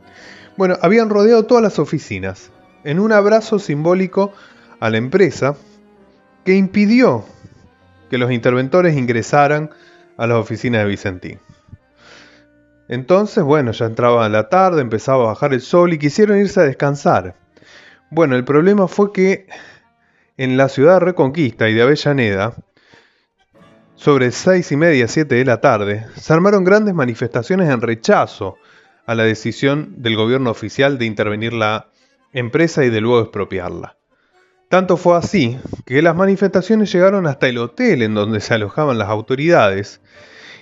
bueno, 0.56 0.76
habían 0.80 1.10
rodeado 1.10 1.44
todas 1.44 1.62
las 1.62 1.78
oficinas 1.78 2.50
en 2.84 3.00
un 3.00 3.12
abrazo 3.12 3.58
simbólico 3.58 4.32
a 4.80 4.90
la 4.90 4.98
empresa 4.98 5.56
que 6.44 6.54
impidió 6.54 7.24
que 8.10 8.18
los 8.18 8.30
interventores 8.30 8.96
ingresaran 8.96 9.70
a 10.16 10.26
las 10.26 10.38
oficinas 10.38 10.82
de 10.82 10.88
Vicentín. 10.88 11.38
Entonces, 12.88 13.42
bueno, 13.42 13.72
ya 13.72 13.86
entraba 13.86 14.28
la 14.28 14.48
tarde, 14.48 14.82
empezaba 14.82 15.24
a 15.24 15.26
bajar 15.28 15.54
el 15.54 15.62
sol 15.62 15.94
y 15.94 15.98
quisieron 15.98 16.38
irse 16.38 16.60
a 16.60 16.64
descansar. 16.64 17.34
Bueno, 18.10 18.36
el 18.36 18.44
problema 18.44 18.88
fue 18.88 19.12
que 19.12 19.46
en 20.36 20.56
la 20.56 20.68
ciudad 20.68 20.94
de 20.94 21.00
Reconquista 21.00 21.68
y 21.68 21.74
de 21.74 21.82
Avellaneda, 21.82 22.54
sobre 23.94 24.30
seis 24.32 24.70
y 24.70 24.76
media, 24.76 25.08
siete 25.08 25.36
de 25.36 25.44
la 25.44 25.60
tarde, 25.60 26.06
se 26.16 26.32
armaron 26.32 26.64
grandes 26.64 26.94
manifestaciones 26.94 27.70
en 27.70 27.80
rechazo 27.80 28.56
a 29.06 29.14
la 29.14 29.24
decisión 29.24 29.94
del 30.02 30.16
gobierno 30.16 30.50
oficial 30.50 30.98
de 30.98 31.06
intervenir 31.06 31.52
la 31.54 31.88
empresa 32.34 32.84
y 32.84 32.90
de 32.90 33.00
luego 33.00 33.22
expropiarla. 33.22 33.96
Tanto 34.68 34.96
fue 34.96 35.16
así 35.16 35.58
que 35.86 36.02
las 36.02 36.16
manifestaciones 36.16 36.92
llegaron 36.92 37.26
hasta 37.26 37.48
el 37.48 37.58
hotel 37.58 38.02
en 38.02 38.14
donde 38.14 38.40
se 38.40 38.54
alojaban 38.54 38.98
las 38.98 39.08
autoridades 39.08 40.00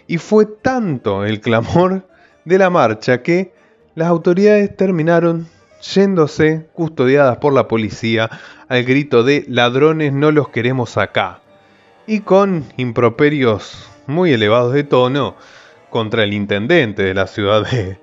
y 0.06 0.18
fue 0.18 0.46
tanto 0.46 1.24
el 1.24 1.40
clamor 1.40 2.06
de 2.44 2.58
la 2.58 2.70
marcha 2.70 3.22
que 3.22 3.54
las 3.94 4.08
autoridades 4.08 4.76
terminaron 4.76 5.48
yéndose 5.80 6.68
custodiadas 6.74 7.38
por 7.38 7.52
la 7.52 7.68
policía 7.68 8.30
al 8.68 8.84
grito 8.84 9.24
de 9.24 9.44
ladrones 9.48 10.12
no 10.12 10.30
los 10.30 10.48
queremos 10.48 10.96
acá 10.96 11.40
y 12.06 12.20
con 12.20 12.64
improperios 12.76 13.88
muy 14.06 14.32
elevados 14.32 14.72
de 14.74 14.84
tono 14.84 15.36
contra 15.90 16.24
el 16.24 16.34
intendente 16.34 17.02
de 17.02 17.14
la 17.14 17.26
ciudad 17.26 17.68
de, 17.70 17.98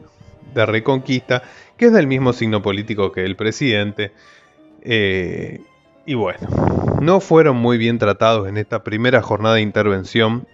de 0.54 0.66
Reconquista, 0.66 1.44
que 1.80 1.86
es 1.86 1.94
del 1.94 2.08
mismo 2.08 2.34
signo 2.34 2.62
político 2.62 3.14
que 3.14 3.24
el 3.24 3.38
presidente. 3.38 4.12
Eh, 4.82 5.62
y 6.06 6.14
bueno, 6.14 6.40
no 7.02 7.22
fueron 7.22 7.56
muy 7.56 7.78
bien 7.78 7.98
tratados 8.00 8.50
en 8.50 8.58
esta 8.58 8.84
primera 8.84 9.22
jornada 9.22 9.56
de 9.56 9.62
intervención. 9.62 10.46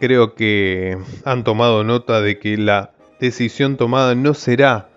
Creo 0.00 0.34
que 0.34 0.96
han 1.26 1.44
tomado 1.44 1.84
nota 1.84 2.22
de 2.22 2.38
que 2.38 2.56
la 2.56 2.92
decisión 3.20 3.76
tomada 3.76 4.14
no 4.14 4.32
será 4.32 4.88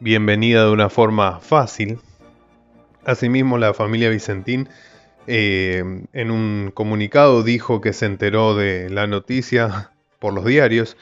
bienvenida 0.00 0.64
de 0.64 0.72
una 0.72 0.90
forma 0.90 1.38
fácil. 1.38 2.00
Asimismo, 3.04 3.58
la 3.58 3.72
familia 3.74 4.10
Vicentín 4.10 4.68
eh, 5.28 5.84
en 6.12 6.30
un 6.32 6.72
comunicado 6.74 7.44
dijo 7.44 7.80
que 7.80 7.92
se 7.92 8.06
enteró 8.06 8.56
de 8.56 8.90
la 8.90 9.06
noticia 9.06 9.92
por 10.18 10.34
los 10.34 10.44
diarios, 10.44 10.96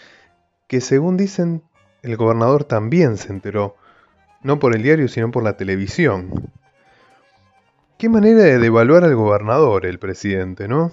que 0.66 0.83
según 0.83 1.16
dicen 1.16 1.62
el 2.02 2.16
gobernador 2.16 2.64
también 2.64 3.16
se 3.16 3.33
enteró, 3.33 3.77
no 4.42 4.59
por 4.59 4.75
el 4.75 4.83
diario, 4.83 5.09
sino 5.09 5.30
por 5.30 5.42
la 5.42 5.57
televisión. 5.57 6.50
Qué 7.99 8.09
manera 8.09 8.40
de 8.40 8.59
devaluar 8.59 9.04
al 9.04 9.14
gobernador 9.14 9.87
el 9.87 9.99
presidente, 9.99 10.68
¿no? 10.68 10.92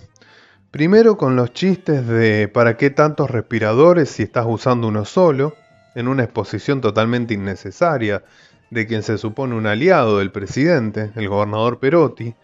Primero 0.71 1.17
con 1.17 1.35
los 1.35 1.53
chistes 1.53 2.07
de 2.07 2.47
¿para 2.47 2.77
qué 2.77 2.89
tantos 2.89 3.31
respiradores 3.31 4.09
si 4.09 4.23
estás 4.23 4.45
usando 4.47 4.87
uno 4.87 5.05
solo? 5.05 5.53
en 5.95 6.09
una 6.09 6.25
exposición 6.25 6.81
totalmente 6.81 7.33
innecesaria 7.33 8.23
de 8.69 8.85
quien 8.85 9.01
se 9.01 9.17
supone 9.17 9.55
un 9.55 9.65
aliado 9.65 10.19
del 10.19 10.31
presidente, 10.31 11.11
el 11.15 11.29
gobernador 11.29 11.79
Perotti, 11.79 12.35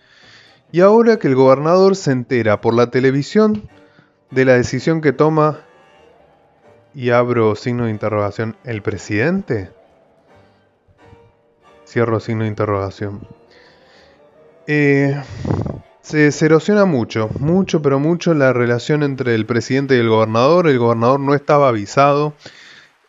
y 0.71 0.79
ahora 0.79 1.19
que 1.19 1.27
el 1.27 1.35
gobernador 1.35 1.97
se 1.97 2.11
entera 2.11 2.61
por 2.61 2.73
la 2.73 2.89
televisión 2.89 3.69
de 4.31 4.45
la 4.45 4.53
decisión 4.53 5.01
que 5.01 5.11
toma 5.11 5.59
y 6.93 7.09
abro 7.09 7.55
signo 7.55 7.85
de 7.85 7.91
interrogación, 7.91 8.55
¿el 8.63 8.81
presidente? 8.81 9.69
Cierro 11.91 12.21
signo 12.21 12.43
de 12.43 12.49
interrogación. 12.49 13.27
Eh, 14.65 15.21
se, 16.01 16.29
erosiona 16.45 16.85
mucho, 16.85 17.29
mucho, 17.37 17.81
pero 17.81 17.99
mucho 17.99 18.33
la 18.33 18.53
relación 18.53 19.03
entre 19.03 19.35
el 19.35 19.45
presidente 19.45 19.97
y 19.97 19.99
el 19.99 20.07
gobernador. 20.07 20.69
El 20.69 20.79
gobernador 20.79 21.19
no 21.19 21.35
estaba 21.35 21.67
avisado. 21.67 22.33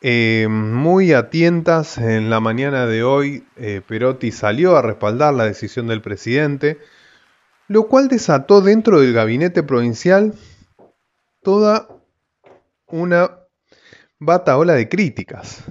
Eh, 0.00 0.48
muy 0.50 1.12
atientas 1.12 1.96
en 1.96 2.28
la 2.28 2.40
mañana 2.40 2.86
de 2.86 3.04
hoy, 3.04 3.44
eh, 3.54 3.82
Perotti 3.86 4.32
salió 4.32 4.76
a 4.76 4.82
respaldar 4.82 5.32
la 5.32 5.44
decisión 5.44 5.86
del 5.86 6.02
presidente, 6.02 6.78
lo 7.68 7.86
cual 7.86 8.08
desató 8.08 8.62
dentro 8.62 9.00
del 9.00 9.12
gabinete 9.12 9.62
provincial 9.62 10.34
toda 11.40 11.86
una 12.88 13.30
bataola 14.18 14.72
de 14.72 14.88
críticas. 14.88 15.62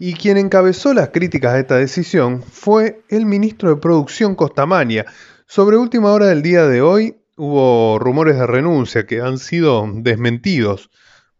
Y 0.00 0.14
quien 0.14 0.36
encabezó 0.36 0.94
las 0.94 1.08
críticas 1.08 1.54
a 1.54 1.58
esta 1.58 1.76
decisión 1.76 2.42
fue 2.42 3.02
el 3.08 3.26
ministro 3.26 3.70
de 3.70 3.80
Producción 3.80 4.36
Costamania. 4.36 5.06
Sobre 5.46 5.76
última 5.76 6.12
hora 6.12 6.26
del 6.26 6.40
día 6.40 6.66
de 6.66 6.82
hoy 6.82 7.16
hubo 7.36 7.98
rumores 7.98 8.38
de 8.38 8.46
renuncia 8.46 9.06
que 9.06 9.20
han 9.20 9.38
sido 9.38 9.88
desmentidos 9.92 10.90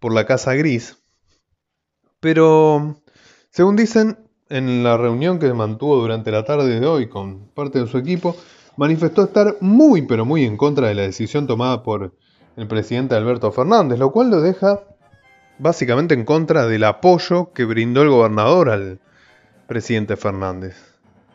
por 0.00 0.12
la 0.12 0.26
Casa 0.26 0.54
Gris. 0.54 0.98
Pero 2.18 3.00
Según 3.50 3.76
dicen, 3.76 4.18
en 4.48 4.82
la 4.82 4.96
reunión 4.96 5.38
que 5.38 5.52
mantuvo 5.54 5.96
durante 5.96 6.32
la 6.32 6.44
tarde 6.44 6.80
de 6.80 6.86
hoy 6.86 7.08
con 7.08 7.48
parte 7.50 7.78
de 7.78 7.86
su 7.86 7.96
equipo, 7.96 8.36
manifestó 8.76 9.22
estar 9.22 9.56
muy 9.60 10.02
pero 10.02 10.24
muy 10.24 10.44
en 10.44 10.56
contra 10.56 10.88
de 10.88 10.94
la 10.94 11.02
decisión 11.02 11.46
tomada 11.46 11.84
por 11.84 12.12
el 12.56 12.66
presidente 12.66 13.14
Alberto 13.14 13.52
Fernández, 13.52 14.00
lo 14.00 14.10
cual 14.10 14.30
lo 14.30 14.40
deja 14.40 14.80
básicamente 15.58 16.14
en 16.14 16.24
contra 16.24 16.66
del 16.66 16.84
apoyo 16.84 17.52
que 17.52 17.64
brindó 17.64 18.02
el 18.02 18.10
gobernador 18.10 18.70
al 18.70 19.00
presidente 19.66 20.16
Fernández. 20.16 20.76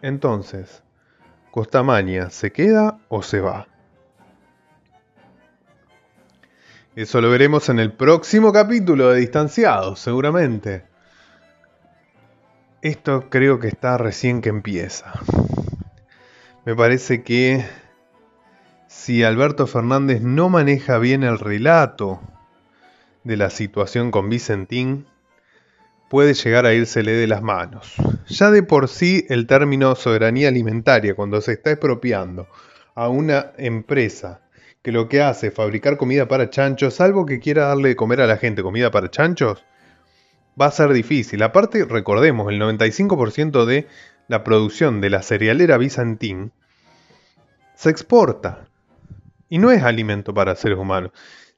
Entonces, 0.02 0.84
Costamaña, 1.52 2.30
¿se 2.30 2.52
queda 2.52 2.98
o 3.10 3.22
se 3.22 3.40
va? 3.40 3.68
Eso 6.96 7.22
lo 7.22 7.30
veremos 7.30 7.70
en 7.70 7.80
el 7.80 7.92
próximo 7.92 8.54
capítulo 8.54 9.10
de 9.10 9.20
Distanciados, 9.20 10.00
seguramente. 10.00 10.86
Esto 12.82 13.30
creo 13.30 13.60
que 13.60 13.68
está 13.68 13.98
recién 13.98 14.42
que 14.42 14.50
empieza. 14.50 15.14
Me 16.66 16.76
parece 16.76 17.24
que 17.24 17.66
si 18.88 19.24
Alberto 19.24 19.68
Fernández 19.68 20.22
no 20.22 20.50
maneja 20.50 20.98
bien 20.98 21.24
el 21.24 21.40
relato 21.40 22.20
de 23.24 23.38
la 23.38 23.50
situación 23.50 24.12
con 24.12 24.30
Vicentín, 24.30 25.06
puede 26.10 26.34
llegar 26.34 26.66
a 26.66 26.74
írsele 26.74 27.14
de 27.14 27.28
las 27.28 27.42
manos. 27.42 27.96
Ya 28.28 28.52
de 28.52 28.64
por 28.64 28.88
sí 28.88 29.26
el 29.30 29.48
término 29.48 29.96
soberanía 29.96 30.50
alimentaria, 30.50 31.16
cuando 31.16 31.42
se 31.42 31.54
está 31.54 31.72
expropiando 31.72 32.48
a 32.96 33.10
una 33.10 33.54
empresa 33.58 34.42
que 34.84 34.92
lo 34.92 35.08
que 35.08 35.22
hace 35.22 35.48
es 35.48 35.54
fabricar 35.54 35.98
comida 35.98 36.28
para 36.28 36.50
chanchos, 36.50 36.96
salvo 36.96 37.26
que 37.26 37.40
quiera 37.40 37.68
darle 37.68 37.90
de 37.90 37.96
comer 37.96 38.22
a 38.22 38.28
la 38.28 38.38
gente 38.38 38.62
comida 38.62 38.92
para 38.92 39.10
chanchos, 39.10 39.66
va 40.60 40.68
a 40.68 40.72
ser 40.72 40.92
difícil. 40.94 41.42
Aparte, 41.42 41.86
recordemos, 41.86 42.52
el 42.52 42.62
95% 42.62 43.66
de 43.66 43.88
la 44.28 44.44
producción 44.44 45.02
de 45.02 45.10
la 45.10 45.22
cerealera 45.22 45.78
Bizantín 45.78 46.52
se 47.76 47.90
exporta 47.90 48.68
y 49.50 49.58
no 49.58 49.72
es 49.72 49.84
alimento 49.84 50.34
para 50.34 50.56
seres 50.56 50.78
humanos. 50.78 51.12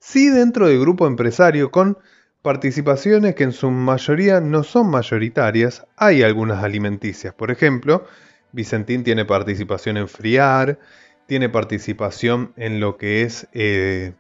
Sí 0.08 0.30
dentro 0.30 0.68
del 0.68 0.80
grupo 0.80 1.08
empresario 1.08 1.72
con 1.72 1.98
participaciones 2.44 3.34
que 3.34 3.44
en 3.44 3.52
su 3.52 3.72
mayoría 3.72 4.40
no 4.40 4.62
son 4.62 4.88
mayoritarias, 4.92 5.88
hay 5.98 6.22
algunas 6.22 6.64
alimenticias. 6.64 7.34
Por 7.34 7.50
ejemplo, 7.50 8.06
Vicentín 8.52 9.04
tiene 9.04 9.26
participación 9.26 9.98
en 9.98 10.08
Friar, 10.08 10.78
tiene 11.26 11.50
participación 11.50 12.54
en 12.56 12.80
lo 12.80 12.98
que 12.98 13.24
es 13.24 13.48
eh, 13.54 14.14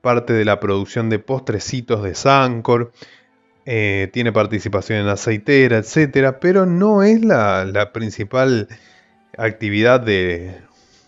parte 0.00 0.32
de 0.32 0.44
la 0.44 0.58
producción 0.58 1.08
de 1.08 1.20
postrecitos 1.20 2.02
de 2.02 2.16
Sancor, 2.16 2.90
eh, 3.64 4.10
tiene 4.12 4.32
participación 4.32 4.98
en 4.98 5.06
aceitera, 5.06 5.78
etcétera, 5.78 6.40
pero 6.40 6.66
no 6.66 7.04
es 7.04 7.24
la, 7.24 7.90
principal 7.94 8.66
actividad 9.36 10.00
de, 10.00 10.56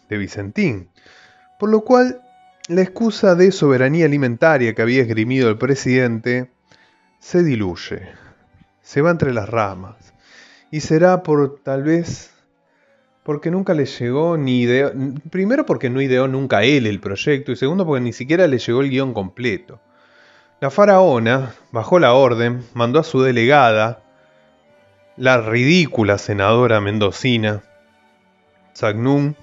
de 0.08 0.18
Vicentín. 0.18 0.88
Por 1.58 1.68
lo 1.68 1.80
cual, 1.80 2.22
la 2.70 2.82
excusa 2.82 3.34
de 3.34 3.50
soberanía 3.50 4.04
alimentaria 4.04 4.76
que 4.76 4.82
había 4.82 5.02
esgrimido 5.02 5.48
el 5.48 5.58
presidente 5.58 6.52
se 7.18 7.42
diluye, 7.42 8.08
se 8.80 9.02
va 9.02 9.10
entre 9.10 9.34
las 9.34 9.48
ramas, 9.48 10.14
y 10.70 10.78
será 10.78 11.24
por 11.24 11.58
tal 11.64 11.82
vez 11.82 12.32
porque 13.24 13.50
nunca 13.50 13.74
le 13.74 13.86
llegó 13.86 14.36
ni 14.36 14.60
ideó, 14.60 14.92
primero 15.30 15.66
porque 15.66 15.90
no 15.90 16.00
ideó 16.00 16.28
nunca 16.28 16.62
él 16.62 16.86
el 16.86 17.00
proyecto 17.00 17.50
y 17.50 17.56
segundo 17.56 17.84
porque 17.84 18.02
ni 18.02 18.12
siquiera 18.12 18.46
le 18.46 18.58
llegó 18.58 18.82
el 18.82 18.90
guion 18.90 19.14
completo. 19.14 19.80
La 20.60 20.70
faraona 20.70 21.54
bajó 21.72 21.98
la 21.98 22.12
orden, 22.14 22.62
mandó 22.74 23.00
a 23.00 23.04
su 23.04 23.20
delegada, 23.20 24.04
la 25.16 25.40
ridícula 25.40 26.18
senadora 26.18 26.80
mendocina, 26.80 27.64
Sagnum, 28.74 29.34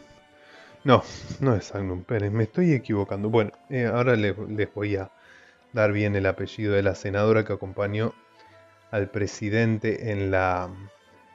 no, 0.88 1.04
no 1.40 1.56
es 1.56 1.66
Sagnum 1.66 2.04
Pérez, 2.04 2.32
me 2.32 2.44
estoy 2.44 2.74
equivocando. 2.74 3.30
Bueno, 3.30 3.52
eh, 3.70 3.86
ahora 3.86 4.16
les, 4.16 4.36
les 4.50 4.74
voy 4.74 4.96
a 4.96 5.12
dar 5.74 5.92
bien 5.92 6.16
el 6.16 6.26
apellido 6.26 6.74
de 6.74 6.82
la 6.82 6.96
senadora 6.96 7.46
que 7.46 7.54
acompañó 7.54 8.14
al 8.90 9.10
presidente 9.12 10.12
en 10.12 10.32
la, 10.32 10.70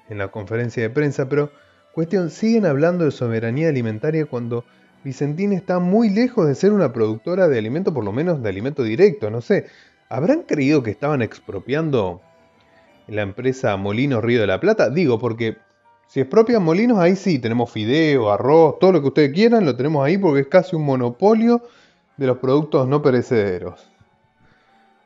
en 0.09 0.19
la 0.19 0.29
conferencia 0.29 0.83
de 0.83 0.91
prensa, 0.91 1.29
pero 1.29 1.53
Cuestión, 1.93 2.31
siguen 2.31 2.65
hablando 2.65 3.05
de 3.05 3.11
soberanía 3.11 3.69
alimentaria 3.69 4.25
cuando 4.25 4.65
Vicentín 5.05 5.53
está 5.53 5.79
muy 5.79 6.09
lejos 6.09 6.47
de 6.47 6.55
ser 6.55 6.73
una 6.73 6.91
productora 6.91 7.49
de 7.49 7.59
alimento, 7.59 7.93
por 7.93 8.03
lo 8.03 8.13
menos 8.13 8.43
de 8.43 8.49
alimento 8.49 8.83
directo, 8.83 9.31
no 9.31 9.43
sé. 9.43 9.67
¿Habrán 10.09 10.45
creído 10.45 10.83
que 10.83 10.91
estaban 10.91 11.21
expropiando 11.21 12.23
la 13.09 13.21
empresa 13.21 13.77
Molinos 13.77 14.25
Río 14.25 14.41
de 14.41 14.47
la 14.47 14.59
Plata? 14.59 14.89
Digo, 14.89 15.19
porque 15.19 15.59
si 16.13 16.21
expropian 16.21 16.63
molinos, 16.63 16.99
ahí 16.99 17.17
sí, 17.17 17.39
tenemos 17.39 17.71
fideo, 17.71 18.31
arroz, 18.31 18.79
todo 18.79 18.93
lo 18.93 19.01
que 19.01 19.09
ustedes 19.09 19.33
quieran, 19.33 19.65
lo 19.65 19.77
tenemos 19.77 20.05
ahí 20.05 20.19
porque 20.19 20.43
es 20.43 20.47
casi 20.47 20.77
un 20.77 20.85
monopolio 20.85 21.63
de 22.19 22.27
los 22.27 22.37
productos 22.37 22.87
no 22.87 23.01
perecederos. 23.01 23.91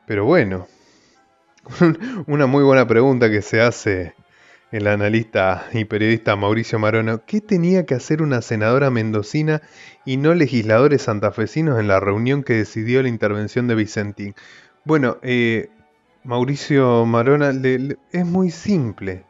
Pero 0.04 0.24
bueno, 0.24 0.66
una 2.26 2.48
muy 2.48 2.64
buena 2.64 2.88
pregunta 2.88 3.30
que 3.30 3.40
se 3.40 3.60
hace 3.60 4.14
el 4.72 4.88
analista 4.88 5.68
y 5.72 5.84
periodista 5.84 6.34
Mauricio 6.34 6.80
Marona, 6.80 7.20
¿qué 7.24 7.40
tenía 7.40 7.86
que 7.86 7.94
hacer 7.94 8.20
una 8.20 8.42
senadora 8.42 8.90
mendocina 8.90 9.62
y 10.04 10.16
no 10.16 10.34
legisladores 10.34 11.02
santafesinos 11.02 11.78
en 11.78 11.86
la 11.86 12.00
reunión 12.00 12.42
que 12.42 12.54
decidió 12.54 13.00
la 13.00 13.08
intervención 13.08 13.68
de 13.68 13.76
Vicentín? 13.76 14.34
Bueno, 14.84 15.18
eh, 15.22 15.68
Mauricio 16.24 17.06
Marona, 17.06 17.52
es 18.10 18.26
muy 18.26 18.50
simple. 18.50 19.25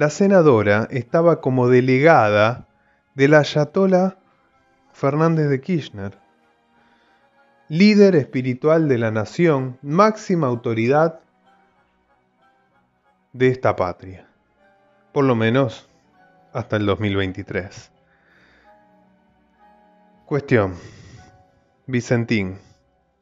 La 0.00 0.08
senadora 0.08 0.88
estaba 0.90 1.42
como 1.42 1.68
delegada 1.68 2.66
de 3.14 3.28
la 3.28 3.40
Ayatola 3.40 4.16
Fernández 4.94 5.50
de 5.50 5.60
Kirchner, 5.60 6.16
líder 7.68 8.16
espiritual 8.16 8.88
de 8.88 8.96
la 8.96 9.10
nación, 9.10 9.76
máxima 9.82 10.46
autoridad 10.46 11.20
de 13.34 13.48
esta 13.48 13.76
patria 13.76 14.26
por 15.12 15.24
lo 15.24 15.34
menos 15.34 15.86
hasta 16.54 16.76
el 16.76 16.86
2023. 16.86 17.90
Cuestión. 20.24 20.76
Vicentín. 21.86 22.56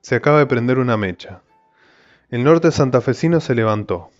Se 0.01 0.15
acaba 0.15 0.39
de 0.39 0.47
prender 0.47 0.79
una 0.79 0.97
mecha. 0.97 1.41
El 2.31 2.45
norte 2.45 2.71
santafesino 2.71 3.41
se 3.41 3.57
levantó. 3.57 4.11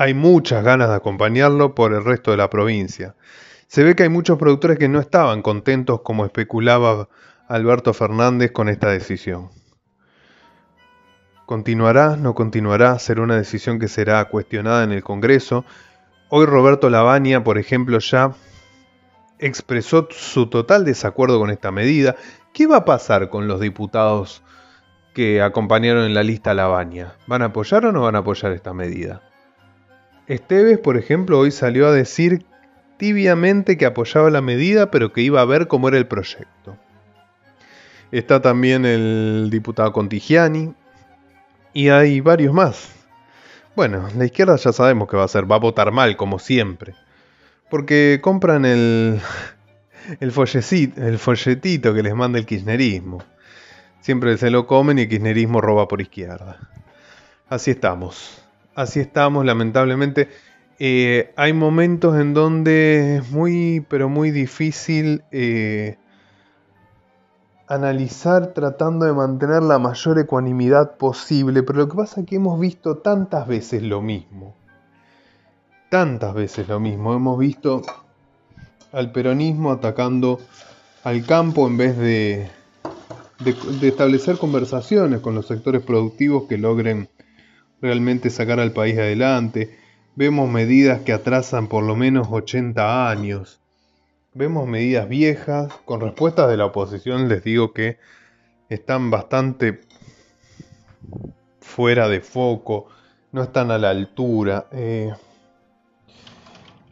Hay 0.00 0.14
muchas 0.14 0.62
ganas 0.62 0.90
de 0.90 0.94
acompañarlo 0.94 1.74
por 1.74 1.92
el 1.92 2.04
resto 2.04 2.30
de 2.30 2.36
la 2.36 2.48
provincia. 2.48 3.16
Se 3.66 3.82
ve 3.82 3.96
que 3.96 4.04
hay 4.04 4.08
muchos 4.08 4.38
productores 4.38 4.78
que 4.78 4.88
no 4.88 5.00
estaban 5.00 5.42
contentos 5.42 6.02
como 6.02 6.24
especulaba 6.24 7.08
Alberto 7.48 7.92
Fernández 7.92 8.52
con 8.52 8.68
esta 8.68 8.90
decisión. 8.90 9.50
¿Continuará? 11.46 12.16
¿No 12.16 12.36
continuará? 12.36 12.96
Será 13.00 13.22
una 13.22 13.36
decisión 13.36 13.80
que 13.80 13.88
será 13.88 14.24
cuestionada 14.26 14.84
en 14.84 14.92
el 14.92 15.02
Congreso, 15.02 15.64
Hoy 16.30 16.44
Roberto 16.44 16.90
Lavagna, 16.90 17.42
por 17.42 17.56
ejemplo, 17.56 17.98
ya 18.00 18.34
expresó 19.38 20.08
su 20.10 20.48
total 20.48 20.84
desacuerdo 20.84 21.40
con 21.40 21.50
esta 21.50 21.72
medida. 21.72 22.16
¿Qué 22.52 22.66
va 22.66 22.76
a 22.76 22.84
pasar 22.84 23.30
con 23.30 23.48
los 23.48 23.60
diputados 23.60 24.42
que 25.14 25.40
acompañaron 25.40 26.04
en 26.04 26.12
la 26.12 26.22
lista 26.22 26.52
Lavagna? 26.52 27.14
¿Van 27.26 27.40
a 27.40 27.46
apoyar 27.46 27.86
o 27.86 27.92
no 27.92 28.02
van 28.02 28.14
a 28.14 28.18
apoyar 28.18 28.52
esta 28.52 28.74
medida? 28.74 29.27
Esteves, 30.28 30.78
por 30.78 30.98
ejemplo, 30.98 31.38
hoy 31.38 31.50
salió 31.50 31.88
a 31.88 31.92
decir 31.92 32.44
tibiamente 32.98 33.78
que 33.78 33.86
apoyaba 33.86 34.28
la 34.30 34.42
medida, 34.42 34.90
pero 34.90 35.12
que 35.12 35.22
iba 35.22 35.40
a 35.40 35.46
ver 35.46 35.68
cómo 35.68 35.88
era 35.88 35.96
el 35.96 36.06
proyecto. 36.06 36.76
Está 38.12 38.42
también 38.42 38.84
el 38.84 39.48
diputado 39.50 39.92
Contigiani 39.92 40.74
y 41.72 41.88
hay 41.88 42.20
varios 42.20 42.52
más. 42.52 42.90
Bueno, 43.74 44.06
la 44.16 44.26
izquierda 44.26 44.56
ya 44.56 44.72
sabemos 44.72 45.08
que 45.08 45.16
va 45.16 45.22
a 45.22 45.26
hacer, 45.26 45.50
va 45.50 45.56
a 45.56 45.60
votar 45.60 45.92
mal, 45.92 46.16
como 46.16 46.38
siempre. 46.38 46.94
Porque 47.70 48.18
compran 48.22 48.66
el, 48.66 49.20
el, 50.20 50.32
el 50.96 51.18
folletito 51.18 51.94
que 51.94 52.02
les 52.02 52.14
manda 52.14 52.38
el 52.38 52.44
kirchnerismo. 52.44 53.22
Siempre 54.00 54.36
se 54.36 54.50
lo 54.50 54.66
comen 54.66 54.98
y 54.98 55.02
el 55.02 55.08
kirchnerismo 55.08 55.60
roba 55.60 55.88
por 55.88 56.02
izquierda. 56.02 56.58
Así 57.48 57.70
estamos. 57.70 58.47
Así 58.78 59.00
estamos, 59.00 59.44
lamentablemente. 59.44 60.28
Eh, 60.78 61.32
hay 61.34 61.52
momentos 61.52 62.16
en 62.16 62.32
donde 62.32 63.16
es 63.16 63.30
muy, 63.32 63.84
pero 63.88 64.08
muy 64.08 64.30
difícil 64.30 65.24
eh, 65.32 65.96
analizar 67.66 68.54
tratando 68.54 69.04
de 69.04 69.14
mantener 69.14 69.64
la 69.64 69.80
mayor 69.80 70.20
ecuanimidad 70.20 70.96
posible, 70.96 71.64
pero 71.64 71.80
lo 71.80 71.88
que 71.88 71.96
pasa 71.96 72.20
es 72.20 72.28
que 72.28 72.36
hemos 72.36 72.60
visto 72.60 72.98
tantas 72.98 73.48
veces 73.48 73.82
lo 73.82 74.00
mismo. 74.00 74.54
Tantas 75.90 76.32
veces 76.32 76.68
lo 76.68 76.78
mismo. 76.78 77.14
Hemos 77.14 77.36
visto 77.36 77.82
al 78.92 79.10
peronismo 79.10 79.72
atacando 79.72 80.38
al 81.02 81.26
campo 81.26 81.66
en 81.66 81.76
vez 81.78 81.98
de, 81.98 82.48
de, 83.40 83.88
establecer 83.88 84.38
conversaciones 84.38 85.18
con 85.18 85.34
los 85.34 85.48
sectores 85.48 85.82
productivos 85.82 86.44
que 86.44 86.58
logren 86.58 87.08
realmente 87.80 88.30
sacar 88.30 88.60
al 88.60 88.72
país 88.72 88.98
adelante. 88.98 89.78
Vemos 90.16 90.50
medidas 90.50 91.02
que 91.02 91.12
atrasan 91.12 91.68
por 91.68 91.84
lo 91.84 91.96
menos 91.96 92.28
80 92.30 93.10
años. 93.10 93.60
Vemos 94.34 94.66
medidas 94.66 95.08
viejas. 95.08 95.72
Con 95.84 96.00
respuestas 96.00 96.48
de 96.48 96.56
la 96.56 96.66
oposición 96.66 97.28
les 97.28 97.44
digo 97.44 97.72
que 97.72 97.98
están 98.68 99.10
bastante 99.10 99.80
fuera 101.60 102.08
de 102.08 102.20
foco. 102.20 102.88
No 103.32 103.42
están 103.42 103.70
a 103.70 103.78
la 103.78 103.90
altura. 103.90 104.66
Eh, 104.72 105.12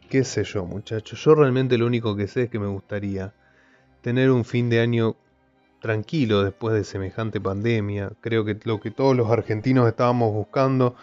qué 0.09 0.23
sé 0.23 0.43
yo, 0.43 0.65
muchachos. 0.65 1.21
Yo 1.23 1.35
realmente 1.35 1.77
lo 1.77 1.85
único 1.85 2.15
que 2.15 2.27
sé 2.27 2.43
es 2.43 2.49
que 2.49 2.59
me 2.59 2.67
gustaría 2.67 3.33
tener 4.01 4.31
un 4.31 4.45
fin 4.45 4.69
de 4.69 4.79
año 4.79 5.15
tranquilo 5.79 6.43
después 6.43 6.73
de 6.75 6.83
semejante 6.83 7.39
pandemia. 7.39 8.11
Creo 8.21 8.45
que 8.45 8.57
lo 8.63 8.79
que 8.79 8.91
todos 8.91 9.15
los 9.15 9.29
argentinos 9.29 9.87
estábamos 9.87 10.33
buscando 10.33 10.95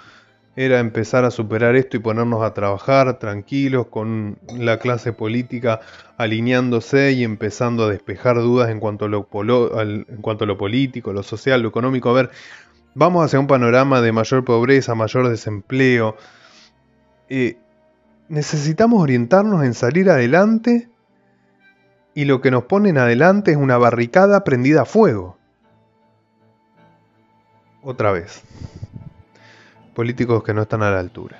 era 0.56 0.78
empezar 0.78 1.24
a 1.24 1.30
superar 1.30 1.74
esto 1.74 1.96
y 1.96 2.00
ponernos 2.00 2.42
a 2.42 2.54
trabajar 2.54 3.18
tranquilos 3.18 3.87
con 3.88 4.38
la 4.56 4.78
clase 4.78 5.12
política 5.12 5.80
alineándose 6.16 7.12
y 7.12 7.24
empezando 7.24 7.84
a 7.84 7.90
despejar 7.90 8.37
dudas 8.37 8.70
en 8.70 8.78
cuanto 8.78 9.06
a 9.06 9.08
lo, 9.08 9.26
político, 10.56 11.12
lo 11.12 11.22
social, 11.24 11.62
lo 11.62 11.68
económico. 11.68 12.10
A 12.10 12.12
ver, 12.12 12.30
vamos 12.94 13.24
hacia 13.24 13.40
un 13.40 13.48
panorama 13.48 14.00
de 14.00 14.12
mayor 14.12 14.44
pobreza, 14.44 14.94
mayor 14.94 15.28
desempleo. 15.28 16.16
Eh, 17.28 17.56
necesitamos 18.28 19.02
orientarnos 19.02 19.64
en 19.64 19.74
salir 19.74 20.08
adelante 20.08 20.88
y 22.14 22.24
lo 22.24 22.40
que 22.40 22.50
nos 22.50 22.64
ponen 22.64 22.98
adelante 22.98 23.50
es 23.50 23.57
una 23.57 23.77
barricada 23.77 24.44
prendida 24.44 24.83
a 24.83 24.85
fuego. 24.85 25.37
Otra 27.83 28.12
vez 28.12 28.42
políticos 29.94 30.42
que 30.42 30.53
no 30.53 30.62
están 30.62 30.83
a 30.83 30.90
la 30.90 30.98
altura. 30.98 31.38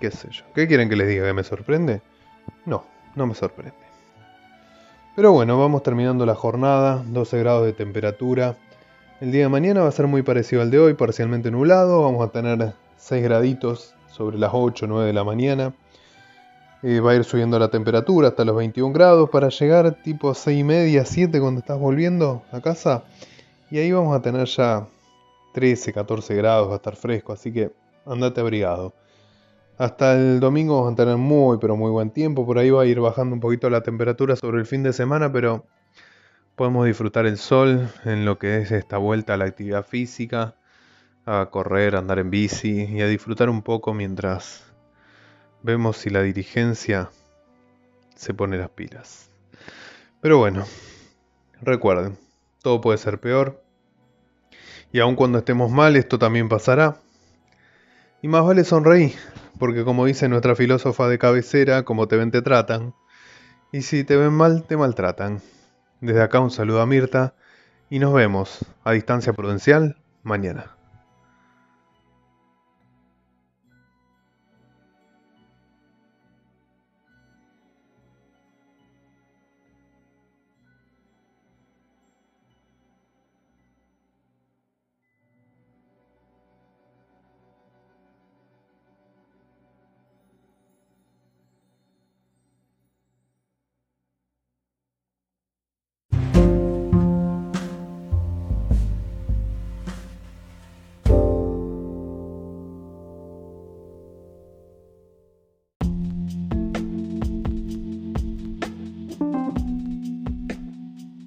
¿Qué 0.00 0.10
sé 0.10 0.28
yo? 0.30 0.44
¿Qué 0.54 0.68
quieren 0.68 0.88
que 0.88 0.96
les 0.96 1.08
diga? 1.08 1.26
¿Que 1.26 1.32
me 1.32 1.42
sorprende? 1.42 2.02
No, 2.66 2.84
no 3.16 3.26
me 3.26 3.34
sorprende. 3.34 3.74
Pero 5.16 5.32
bueno, 5.32 5.58
vamos 5.58 5.82
terminando 5.82 6.24
la 6.24 6.34
jornada, 6.34 7.02
12 7.06 7.38
grados 7.38 7.66
de 7.66 7.72
temperatura. 7.72 8.56
El 9.20 9.32
día 9.32 9.42
de 9.42 9.48
mañana 9.48 9.82
va 9.82 9.88
a 9.88 9.92
ser 9.92 10.06
muy 10.06 10.22
parecido 10.22 10.62
al 10.62 10.70
de 10.70 10.78
hoy, 10.78 10.94
parcialmente 10.94 11.50
nublado. 11.50 12.02
Vamos 12.02 12.26
a 12.26 12.32
tener 12.32 12.74
6 12.96 13.22
graditos 13.22 13.94
sobre 14.08 14.38
las 14.38 14.50
8 14.54 14.84
o 14.84 14.88
9 14.88 15.06
de 15.06 15.12
la 15.12 15.24
mañana. 15.24 15.72
Eh, 16.82 17.00
va 17.00 17.10
a 17.10 17.14
ir 17.14 17.24
subiendo 17.24 17.58
la 17.58 17.68
temperatura 17.68 18.28
hasta 18.28 18.44
los 18.44 18.56
21 18.56 18.92
grados 18.94 19.28
para 19.28 19.50
llegar 19.50 20.02
tipo 20.02 20.32
6 20.32 20.60
y 20.60 20.64
media, 20.64 21.04
7 21.04 21.38
cuando 21.38 21.60
estás 21.60 21.78
volviendo 21.78 22.42
a 22.52 22.60
casa. 22.60 23.04
Y 23.70 23.78
ahí 23.78 23.92
vamos 23.92 24.16
a 24.16 24.22
tener 24.22 24.46
ya 24.46 24.88
13, 25.52 25.92
14 25.92 26.34
grados, 26.36 26.68
va 26.68 26.74
a 26.74 26.76
estar 26.76 26.96
fresco, 26.96 27.32
así 27.32 27.52
que 27.52 27.70
andate 28.06 28.40
abrigado. 28.40 28.94
Hasta 29.76 30.14
el 30.14 30.40
domingo 30.40 30.76
vamos 30.76 30.94
a 30.94 30.96
tener 30.96 31.16
muy, 31.16 31.58
pero 31.58 31.76
muy 31.76 31.90
buen 31.90 32.10
tiempo. 32.10 32.46
Por 32.46 32.58
ahí 32.58 32.70
va 32.70 32.82
a 32.82 32.86
ir 32.86 33.00
bajando 33.00 33.34
un 33.34 33.40
poquito 33.40 33.68
la 33.68 33.82
temperatura 33.82 34.36
sobre 34.36 34.58
el 34.58 34.66
fin 34.66 34.82
de 34.82 34.92
semana, 34.92 35.30
pero 35.32 35.66
podemos 36.56 36.86
disfrutar 36.86 37.26
el 37.26 37.36
sol 37.36 37.88
en 38.04 38.24
lo 38.24 38.38
que 38.38 38.58
es 38.58 38.70
esta 38.72 38.98
vuelta 38.98 39.34
a 39.34 39.36
la 39.36 39.46
actividad 39.46 39.84
física, 39.84 40.54
a 41.26 41.48
correr, 41.50 41.96
a 41.96 41.98
andar 41.98 42.18
en 42.18 42.30
bici 42.30 42.84
y 42.84 43.00
a 43.02 43.06
disfrutar 43.06 43.50
un 43.50 43.62
poco 43.62 43.94
mientras 43.94 44.69
vemos 45.62 45.96
si 45.96 46.10
la 46.10 46.22
dirigencia 46.22 47.10
se 48.14 48.34
pone 48.34 48.58
las 48.58 48.70
pilas. 48.70 49.30
Pero 50.20 50.38
bueno, 50.38 50.64
recuerden, 51.62 52.18
todo 52.62 52.80
puede 52.80 52.98
ser 52.98 53.20
peor 53.20 53.62
y 54.92 55.00
aun 55.00 55.14
cuando 55.14 55.38
estemos 55.38 55.70
mal, 55.70 55.96
esto 55.96 56.18
también 56.18 56.48
pasará. 56.48 56.96
Y 58.22 58.28
más 58.28 58.44
vale 58.44 58.64
sonreír, 58.64 59.14
porque 59.58 59.84
como 59.84 60.04
dice 60.04 60.28
nuestra 60.28 60.56
filósofa 60.56 61.08
de 61.08 61.18
cabecera, 61.18 61.84
como 61.84 62.08
te 62.08 62.16
ven 62.16 62.30
te 62.30 62.42
tratan. 62.42 62.94
Y 63.72 63.82
si 63.82 64.02
te 64.04 64.16
ven 64.16 64.32
mal, 64.32 64.64
te 64.64 64.76
maltratan. 64.76 65.40
Desde 66.00 66.22
acá 66.22 66.40
un 66.40 66.50
saludo 66.50 66.80
a 66.80 66.86
Mirta 66.86 67.34
y 67.88 67.98
nos 67.98 68.12
vemos 68.12 68.64
a 68.84 68.92
distancia 68.92 69.32
prudencial 69.32 69.96
mañana. 70.22 70.79